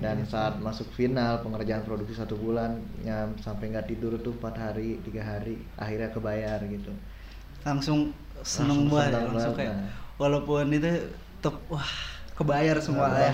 dan 0.00 0.24
saat 0.24 0.56
masuk 0.58 0.88
final 0.90 1.44
pengerjaan 1.44 1.84
produksi 1.84 2.16
satu 2.16 2.34
bulan 2.34 2.80
nyam 3.04 3.36
sampai 3.36 3.68
nggak 3.70 3.86
tidur 3.86 4.16
tuh 4.18 4.32
empat 4.32 4.54
hari 4.56 4.96
tiga 5.04 5.20
hari 5.20 5.60
akhirnya 5.76 6.08
kebayar 6.08 6.58
gitu. 6.64 6.92
Langsung 7.62 8.10
seneng 8.42 8.88
Langsung 8.88 8.90
banget 8.90 9.12
ya, 9.12 9.20
langsung 9.28 9.54
kayak 9.54 9.74
nah. 9.76 9.90
walaupun 10.18 10.64
itu 10.72 10.90
tetep 11.38 11.54
wah 11.68 11.86
kebayar 12.32 12.76
semua 12.80 13.06
lah 13.12 13.20
ya. 13.22 13.32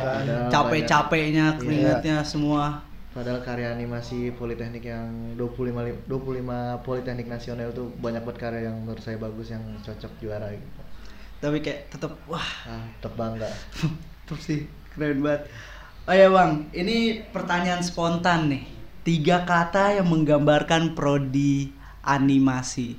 capek-capeknya 0.51 1.55
banyak- 1.55 1.61
keringatnya 1.63 2.17
semua. 2.23 2.83
Padahal 3.09 3.41
karya 3.41 3.73
animasi 3.73 4.31
Politeknik 4.37 4.85
yang 4.85 5.35
25 5.35 5.81
li- 5.83 5.97
25 6.07 6.45
Politeknik 6.85 7.27
Nasional 7.27 7.73
itu 7.73 7.89
banyak 7.99 8.23
banget 8.23 8.39
karya 8.39 8.61
yang 8.69 8.77
menurut 8.79 9.01
saya 9.01 9.17
bagus 9.17 9.49
yang 9.49 9.65
cocok 9.81 10.13
juara 10.21 10.53
gitu. 10.53 10.69
tapi 11.39 11.63
kayak 11.63 11.87
tetep 11.89 12.11
wah. 12.27 12.43
Ah, 12.67 12.83
tetap 12.99 13.15
bangga. 13.15 13.47
Tetep 14.27 14.39
sih 14.43 14.61
keren 14.93 15.23
banget 15.23 15.47
oh 16.09 16.17
ya 16.17 16.33
bang. 16.33 16.65
Ini 16.73 17.29
pertanyaan 17.29 17.85
spontan 17.85 18.49
nih. 18.49 18.65
Tiga 19.05 19.45
kata 19.45 20.01
yang 20.01 20.09
menggambarkan 20.09 20.97
prodi 20.97 21.69
animasi. 22.01 22.97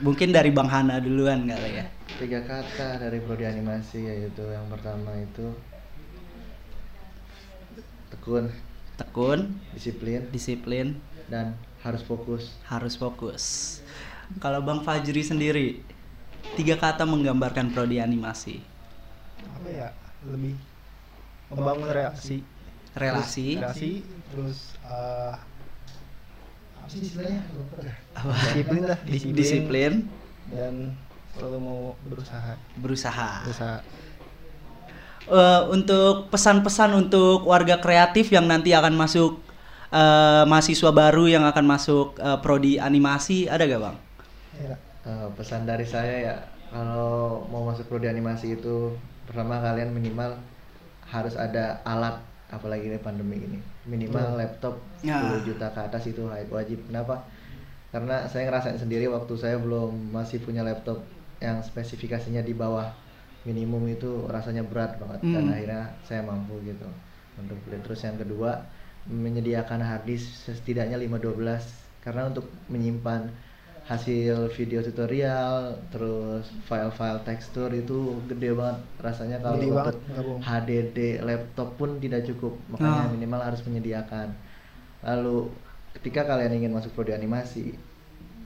Mungkin 0.00 0.32
dari 0.32 0.48
bang 0.48 0.68
Hana 0.68 0.96
duluan 0.96 1.44
kali 1.44 1.70
ya. 1.76 1.84
Tiga 2.16 2.40
kata 2.40 3.04
dari 3.04 3.20
prodi 3.20 3.44
animasi 3.44 4.08
yaitu 4.08 4.44
yang 4.48 4.64
pertama 4.72 5.12
itu 5.20 5.52
tekun, 8.08 8.48
tekun. 8.96 9.60
Disiplin, 9.76 10.24
disiplin. 10.32 10.96
Dan 11.28 11.52
harus 11.84 12.00
fokus. 12.04 12.56
harus 12.68 12.96
fokus. 12.96 13.44
Kalau 14.40 14.64
bang 14.64 14.80
Fajri 14.80 15.20
sendiri 15.20 15.66
tiga 16.56 16.80
kata 16.80 17.04
menggambarkan 17.04 17.76
prodi 17.76 18.00
animasi. 18.00 18.64
Apa 19.44 19.68
ya? 19.68 19.88
Lebih 20.24 20.69
membangun 21.50 21.88
relasi 21.90 22.42
relasi. 22.94 23.58
Terus 23.58 23.62
relasi 23.62 23.92
terus 24.30 24.58
eh, 24.86 25.34
apa 26.80 26.86
sih 26.88 27.00
istilahnya. 27.02 27.42
Apa? 28.14 28.32
disiplin 28.34 28.82
lah 28.86 28.98
disiplin, 29.06 29.36
disiplin. 29.36 29.92
Dan 30.50 30.74
selalu 31.34 31.58
mau 31.62 31.80
berusaha. 32.06 32.52
Berusaha. 32.78 33.30
Berusaha. 33.46 33.78
Eh, 35.30 35.62
untuk 35.70 36.26
pesan-pesan 36.32 36.90
untuk 36.96 37.46
warga 37.46 37.78
kreatif 37.78 38.34
yang 38.34 38.50
nanti 38.50 38.74
akan 38.74 38.98
masuk 38.98 39.38
eh, 39.94 40.42
mahasiswa 40.46 40.90
baru 40.90 41.30
yang 41.30 41.46
akan 41.46 41.64
masuk 41.66 42.18
eh, 42.18 42.38
prodi 42.42 42.82
animasi 42.82 43.46
ada 43.46 43.62
gak 43.66 43.78
bang? 43.82 43.96
ya, 44.58 44.74
Eh, 45.00 45.28
pesan 45.32 45.64
dari 45.64 45.88
saya 45.88 46.14
ya 46.20 46.34
kalau 46.68 47.42
mau 47.48 47.64
masuk 47.64 47.88
prodi 47.88 48.04
animasi 48.04 48.60
itu 48.60 48.92
pertama 49.24 49.56
kalian 49.64 49.96
minimal 49.96 50.36
harus 51.10 51.34
ada 51.34 51.82
alat 51.82 52.22
apalagi 52.48 52.86
ini 52.86 52.98
pandemi 52.98 53.38
ini 53.38 53.58
minimal 53.86 54.34
Betul. 54.34 54.38
laptop 54.38 54.74
Ya. 55.00 55.16
10 55.22 55.46
juta 55.46 55.66
ke 55.70 55.80
atas 55.80 56.02
itu 56.06 56.22
wajib 56.26 56.78
kenapa 56.86 57.24
karena 57.90 58.22
saya 58.26 58.46
ngerasain 58.46 58.78
sendiri 58.78 59.10
waktu 59.10 59.34
saya 59.34 59.56
belum 59.58 60.12
masih 60.12 60.38
punya 60.40 60.62
laptop 60.62 61.02
yang 61.40 61.58
spesifikasinya 61.58 62.42
di 62.42 62.52
bawah 62.52 62.86
minimum 63.42 63.88
itu 63.88 64.28
rasanya 64.28 64.60
berat 64.62 65.00
banget 65.00 65.24
dan 65.24 65.48
Hmm. 65.48 65.54
akhirnya 65.56 65.82
saya 66.04 66.20
mampu 66.20 66.60
gitu 66.62 66.84
untuk 67.40 67.56
beli 67.64 67.80
terus 67.80 68.04
yang 68.04 68.14
kedua 68.14 68.60
menyediakan 69.08 69.80
hard 69.80 70.04
disk 70.04 70.28
setidaknya 70.44 71.00
512 71.00 71.64
karena 72.00 72.28
untuk 72.28 72.44
menyimpan 72.68 73.32
hasil 73.90 74.54
video 74.54 74.78
tutorial 74.80 75.74
terus 75.90 76.46
file-file 76.62 77.26
tekstur 77.26 77.74
itu 77.74 78.22
gede 78.30 78.54
banget 78.54 78.78
rasanya 79.02 79.42
kalau 79.42 79.58
Gede 79.58 79.66
untuk 79.66 79.98
banget. 79.98 80.46
HDD 80.46 80.98
laptop 81.20 81.74
pun 81.74 81.98
tidak 81.98 82.22
cukup 82.22 82.54
makanya 82.70 83.02
Ah. 83.04 83.10
minimal 83.10 83.42
harus 83.42 83.60
menyediakan 83.66 84.30
lalu 85.02 85.50
ketika 85.90 86.22
kalian 86.22 86.54
ingin 86.54 86.70
masuk 86.70 86.94
prodi 86.94 87.10
animasi 87.10 87.74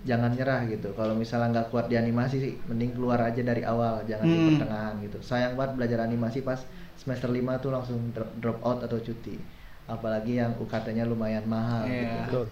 jangan 0.03 0.33
nyerah 0.33 0.65
gitu 0.65 0.97
kalau 0.97 1.13
misalnya 1.13 1.61
nggak 1.61 1.69
kuat 1.69 1.89
di 1.89 1.97
animasi 1.97 2.37
sih 2.41 2.53
mending 2.65 2.97
keluar 2.97 3.21
aja 3.21 3.41
dari 3.41 3.61
awal 3.65 4.01
jangan 4.05 4.25
di 4.25 4.33
Hmm. 4.35 4.49
pertengahan 4.51 4.95
gitu 5.01 5.19
sayang 5.21 5.53
banget 5.55 5.73
belajar 5.77 5.99
animasi 6.03 6.41
pas 6.41 6.61
semester 6.97 7.29
5 7.29 7.61
tuh 7.61 7.69
langsung 7.69 8.01
drop, 8.41 8.61
out 8.61 8.81
atau 8.81 8.97
cuti 8.97 9.37
apalagi 9.85 10.41
yang 10.41 10.57
UKT-nya 10.57 11.05
lumayan 11.05 11.45
mahal 11.45 11.85
Iya. 11.85 12.01
gitu 12.01 12.17
Betul. 12.25 12.47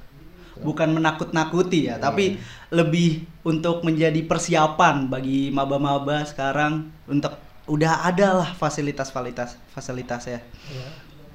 Bukan 0.60 0.92
menakut-nakuti 0.92 1.88
ya, 1.88 1.96
Iya. 1.96 2.02
tapi 2.02 2.36
lebih 2.68 3.24
untuk 3.42 3.80
menjadi 3.86 4.20
persiapan 4.28 5.08
bagi 5.08 5.48
maba-maba 5.48 6.28
sekarang 6.28 6.92
untuk 7.08 7.32
udah 7.70 8.04
ada 8.04 8.42
lah 8.42 8.50
fasilitas-fasilitas 8.58 9.56
fasilitas 9.72 10.28
ya. 10.28 10.40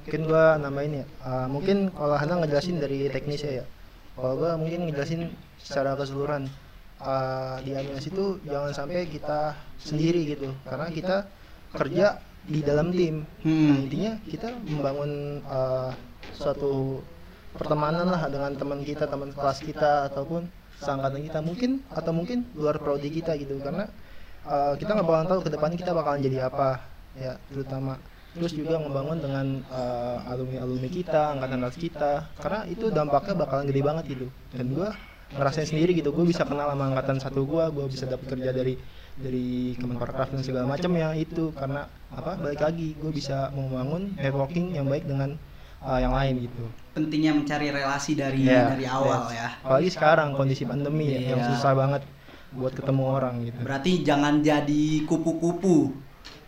Mungkin 0.04 0.22
gua 0.24 0.56
nambahin 0.56 1.02
ya. 1.02 1.06
Ah, 1.20 1.46
mungkin 1.50 1.90
kalau 1.92 2.16
Hana 2.16 2.40
ngejelasin 2.40 2.80
dari 2.80 3.12
teknisnya 3.12 3.60
ya. 3.60 3.64
Kalau 4.16 4.40
gua 4.40 4.56
mungkin 4.56 4.88
ngejelasin 4.88 5.28
secara 5.60 5.96
keseluruhan. 5.98 6.48
Ah, 6.98 7.60
di 7.62 7.76
animasi 7.76 8.10
itu 8.10 8.42
jangan 8.42 8.72
sampai 8.74 9.06
kita 9.06 9.54
sendiri 9.78 10.34
gitu. 10.34 10.48
Karena 10.64 10.88
kita 10.90 11.16
kerja 11.76 12.18
di 12.48 12.64
dalam 12.64 12.88
tim. 12.90 13.28
Hmm. 13.44 13.68
Nah, 13.68 13.76
intinya 13.84 14.12
kita 14.24 14.48
membangun 14.64 15.44
ah, 15.44 15.92
suatu 16.32 17.04
pertemanan 17.56 18.06
lah 18.10 18.28
dengan 18.28 18.52
teman 18.52 18.80
kita, 18.84 19.08
teman 19.08 19.32
kelas 19.32 19.64
kita 19.64 20.12
ataupun 20.12 20.50
seangkatan 20.82 21.20
kita. 21.24 21.38
Mungkin 21.40 21.70
atau 21.88 22.12
mungkin 22.12 22.44
luar 22.52 22.76
prodi 22.82 23.08
kita 23.08 23.38
gitu. 23.40 23.56
Karena 23.62 23.88
uh, 24.44 24.74
kita 24.76 24.98
nggak 24.98 25.06
bakalan 25.06 25.28
tahu 25.30 25.40
ke 25.46 25.50
depannya 25.54 25.78
kita 25.80 25.92
bakalan 25.96 26.20
jadi 26.20 26.50
apa 26.50 26.82
ya 27.16 27.40
terutama. 27.48 27.96
Terus 28.28 28.54
juga 28.54 28.78
membangun 28.78 29.18
dengan 29.18 29.46
alumni 30.30 30.62
alumni 30.62 30.86
kita 30.86 31.34
angkatan 31.34 31.58
atas 31.64 31.78
kita. 31.80 32.12
Karena 32.38 32.60
itu 32.70 32.86
dampaknya 32.92 33.34
bakalan 33.34 33.64
gede 33.66 33.82
banget 33.82 34.04
gitu. 34.14 34.26
Dan 34.54 34.76
gua 34.76 34.94
ngerasain 35.34 35.66
sendiri 35.66 35.96
gitu. 35.96 36.14
Gue 36.14 36.28
bisa 36.28 36.46
kenal 36.46 36.70
sama 36.70 36.92
angkatan 36.92 37.18
satu 37.18 37.42
gua 37.48 37.72
gue 37.72 37.88
bisa 37.90 38.06
dapat 38.06 38.38
kerja 38.38 38.54
dari 38.54 38.78
dari 39.18 39.74
Kemenparekraf 39.74 40.30
dan 40.30 40.44
segala 40.46 40.70
macam 40.70 40.92
ya 40.94 41.18
itu. 41.18 41.50
Karena 41.50 41.90
apa 42.14 42.38
balik 42.38 42.62
lagi 42.62 42.94
gue 42.94 43.10
bisa 43.10 43.50
membangun 43.50 44.14
networking 44.14 44.76
yang 44.76 44.86
baik 44.86 45.08
dengan 45.08 45.34
uh, 45.80 45.98
yang 45.98 46.10
lain 46.10 46.44
gitu 46.44 46.64
Pentingnya 46.90 47.30
mencari 47.32 47.70
relasi 47.70 48.12
dari 48.12 48.42
Iya, 48.42 48.74
dari 48.74 48.84
awal 48.84 49.26
yes. 49.26 49.36
ya. 49.36 49.48
apalagi 49.60 49.88
sekarang 49.88 50.28
kondisi 50.32 50.64
pandemi 50.64 51.06
ya, 51.08 51.32
yang 51.32 51.40
Iya. 51.40 51.48
susah 51.52 51.72
banget 51.72 52.02
buat 52.50 52.72
ketemu 52.72 53.02
orang 53.04 53.34
gitu 53.44 53.58
Berarti 53.60 53.92
jangan 54.02 54.40
jadi 54.40 54.84
kupu-kupu. 55.04 55.94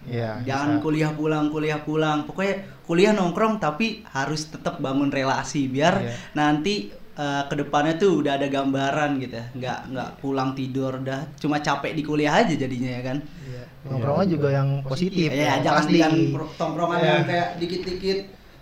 ya 0.02 0.40
Jangan 0.42 0.80
kuliah 0.80 1.12
pulang, 1.12 1.46
kuliah 1.48 1.76
pulang. 1.78 2.24
Pokoknya 2.24 2.56
kuliah 2.82 3.12
nongkrong 3.12 3.58
tapi 3.58 4.00
harus 4.08 4.48
tetap 4.48 4.80
bangun 4.80 5.06
relasi 5.08 5.68
biar 5.68 6.00
Iya. 6.00 6.14
nanti 6.32 6.88
eh, 7.12 7.42
ke 7.44 7.54
depannya 7.54 7.94
tuh 7.94 8.24
udah 8.24 8.32
ada 8.34 8.48
gambaran 8.48 9.20
gitu. 9.20 9.36
ya. 9.36 9.44
Nggak 9.52 9.78
nggak 9.88 10.10
pulang 10.18 10.50
tidur 10.50 10.98
dah 10.98 11.28
cuma 11.36 11.60
capek 11.60 11.92
di 11.92 12.00
kuliah 12.00 12.32
aja 12.34 12.54
jadinya 12.56 12.90
ya 12.90 13.02
kan. 13.04 13.18
Iya. 13.44 13.62
nongkrongnya 13.82 14.26
juga 14.30 14.48
yang 14.50 14.68
positif 14.82 15.28
Ya, 15.30 15.56
jangan 15.58 15.84
pro- 16.32 16.52
tongkrongan 16.54 16.98
Iya. 16.98 17.06
yang 17.06 17.24
kayak 17.24 17.48
dikit-dikit 17.56 18.18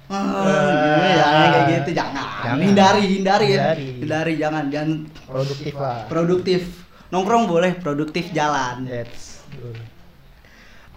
ah, 0.08 1.04
ya, 1.12 1.26
kayak 1.52 1.64
gitu 1.84 1.90
jangan. 1.96 2.26
jangan. 2.44 2.64
Hindari, 2.64 3.04
hindari 3.16 3.46
ya. 3.52 3.56
Hindari. 3.56 3.86
Hindari 4.00 4.32
jangan 4.40 4.64
jangan 4.72 4.90
produktif 5.28 5.74
lah 5.76 5.98
produktif. 6.08 6.60
Nongkrong 7.08 7.48
boleh, 7.48 7.72
produktif 7.80 8.28
jalan. 8.36 8.84
Good. 8.84 9.98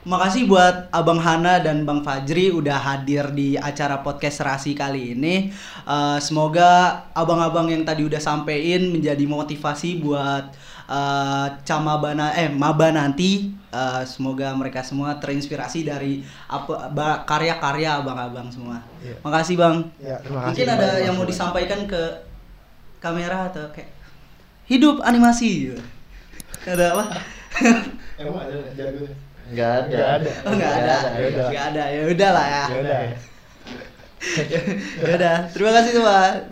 Makasih 0.01 0.49
buat 0.49 0.89
Abang 0.89 1.21
Hana 1.21 1.61
dan 1.61 1.85
Bang 1.85 2.01
Fajri 2.01 2.49
udah 2.49 2.73
hadir 2.73 3.29
di 3.37 3.53
acara 3.53 4.01
podcast 4.01 4.41
Serasi 4.41 4.73
kali 4.73 5.13
ini. 5.13 5.53
Eh, 5.85 6.17
semoga 6.17 7.05
abang-abang 7.13 7.69
yang 7.69 7.85
tadi 7.85 8.01
udah 8.01 8.17
sampein 8.17 8.89
menjadi 8.89 9.21
motivasi 9.29 10.01
buat 10.01 10.57
eh, 10.89 11.47
camabana 11.61 12.33
eh 12.33 12.49
maba 12.49 12.89
nanti. 12.89 13.60
Eh, 13.71 14.03
semoga 14.03 14.51
mereka 14.51 14.81
semua 14.81 15.15
terinspirasi 15.15 15.81
dari 15.81 16.21
apa 16.45 16.89
ba- 16.89 17.21
karya-karya 17.23 17.97
abang-abang 17.97 18.45
semua. 18.47 18.77
Iya. 18.99 19.15
Makasih 19.21 19.55
Bang. 19.55 19.75
Ya, 19.97 20.17
terima 20.19 20.39
kasih. 20.41 20.47
Mungkin 20.51 20.67
ada 20.69 20.87
Bang. 20.89 21.01
yang 21.01 21.13
mau 21.15 21.23
disampaikan 21.23 21.79
ke 21.87 22.01
kamera 22.99 23.47
atau 23.47 23.63
kayak 23.71 23.87
hidup 24.67 24.99
animasi. 25.01 25.71
Ada 26.61 26.91
apa? 26.91 27.03
Emang 28.19 28.43
ada 28.43 28.55
jago. 28.75 29.07
nggak 29.51 29.71
ada. 29.83 30.03
Oh 30.43 30.51
nggak 30.51 30.73
ada, 30.73 30.95
Ya 31.11 31.25
udah. 31.25 31.47
nggak 31.47 31.65
ada. 31.71 31.83
Ya 31.87 32.01
udah 32.07 32.29
lah 32.29 32.45
ya. 32.45 32.63
Ya 32.67 32.77
udah. 32.77 32.99
Ya 35.01 35.09
udah. 35.15 35.35
Terima 35.49 35.71
kasih 35.73 35.97
Pak. 35.97 36.50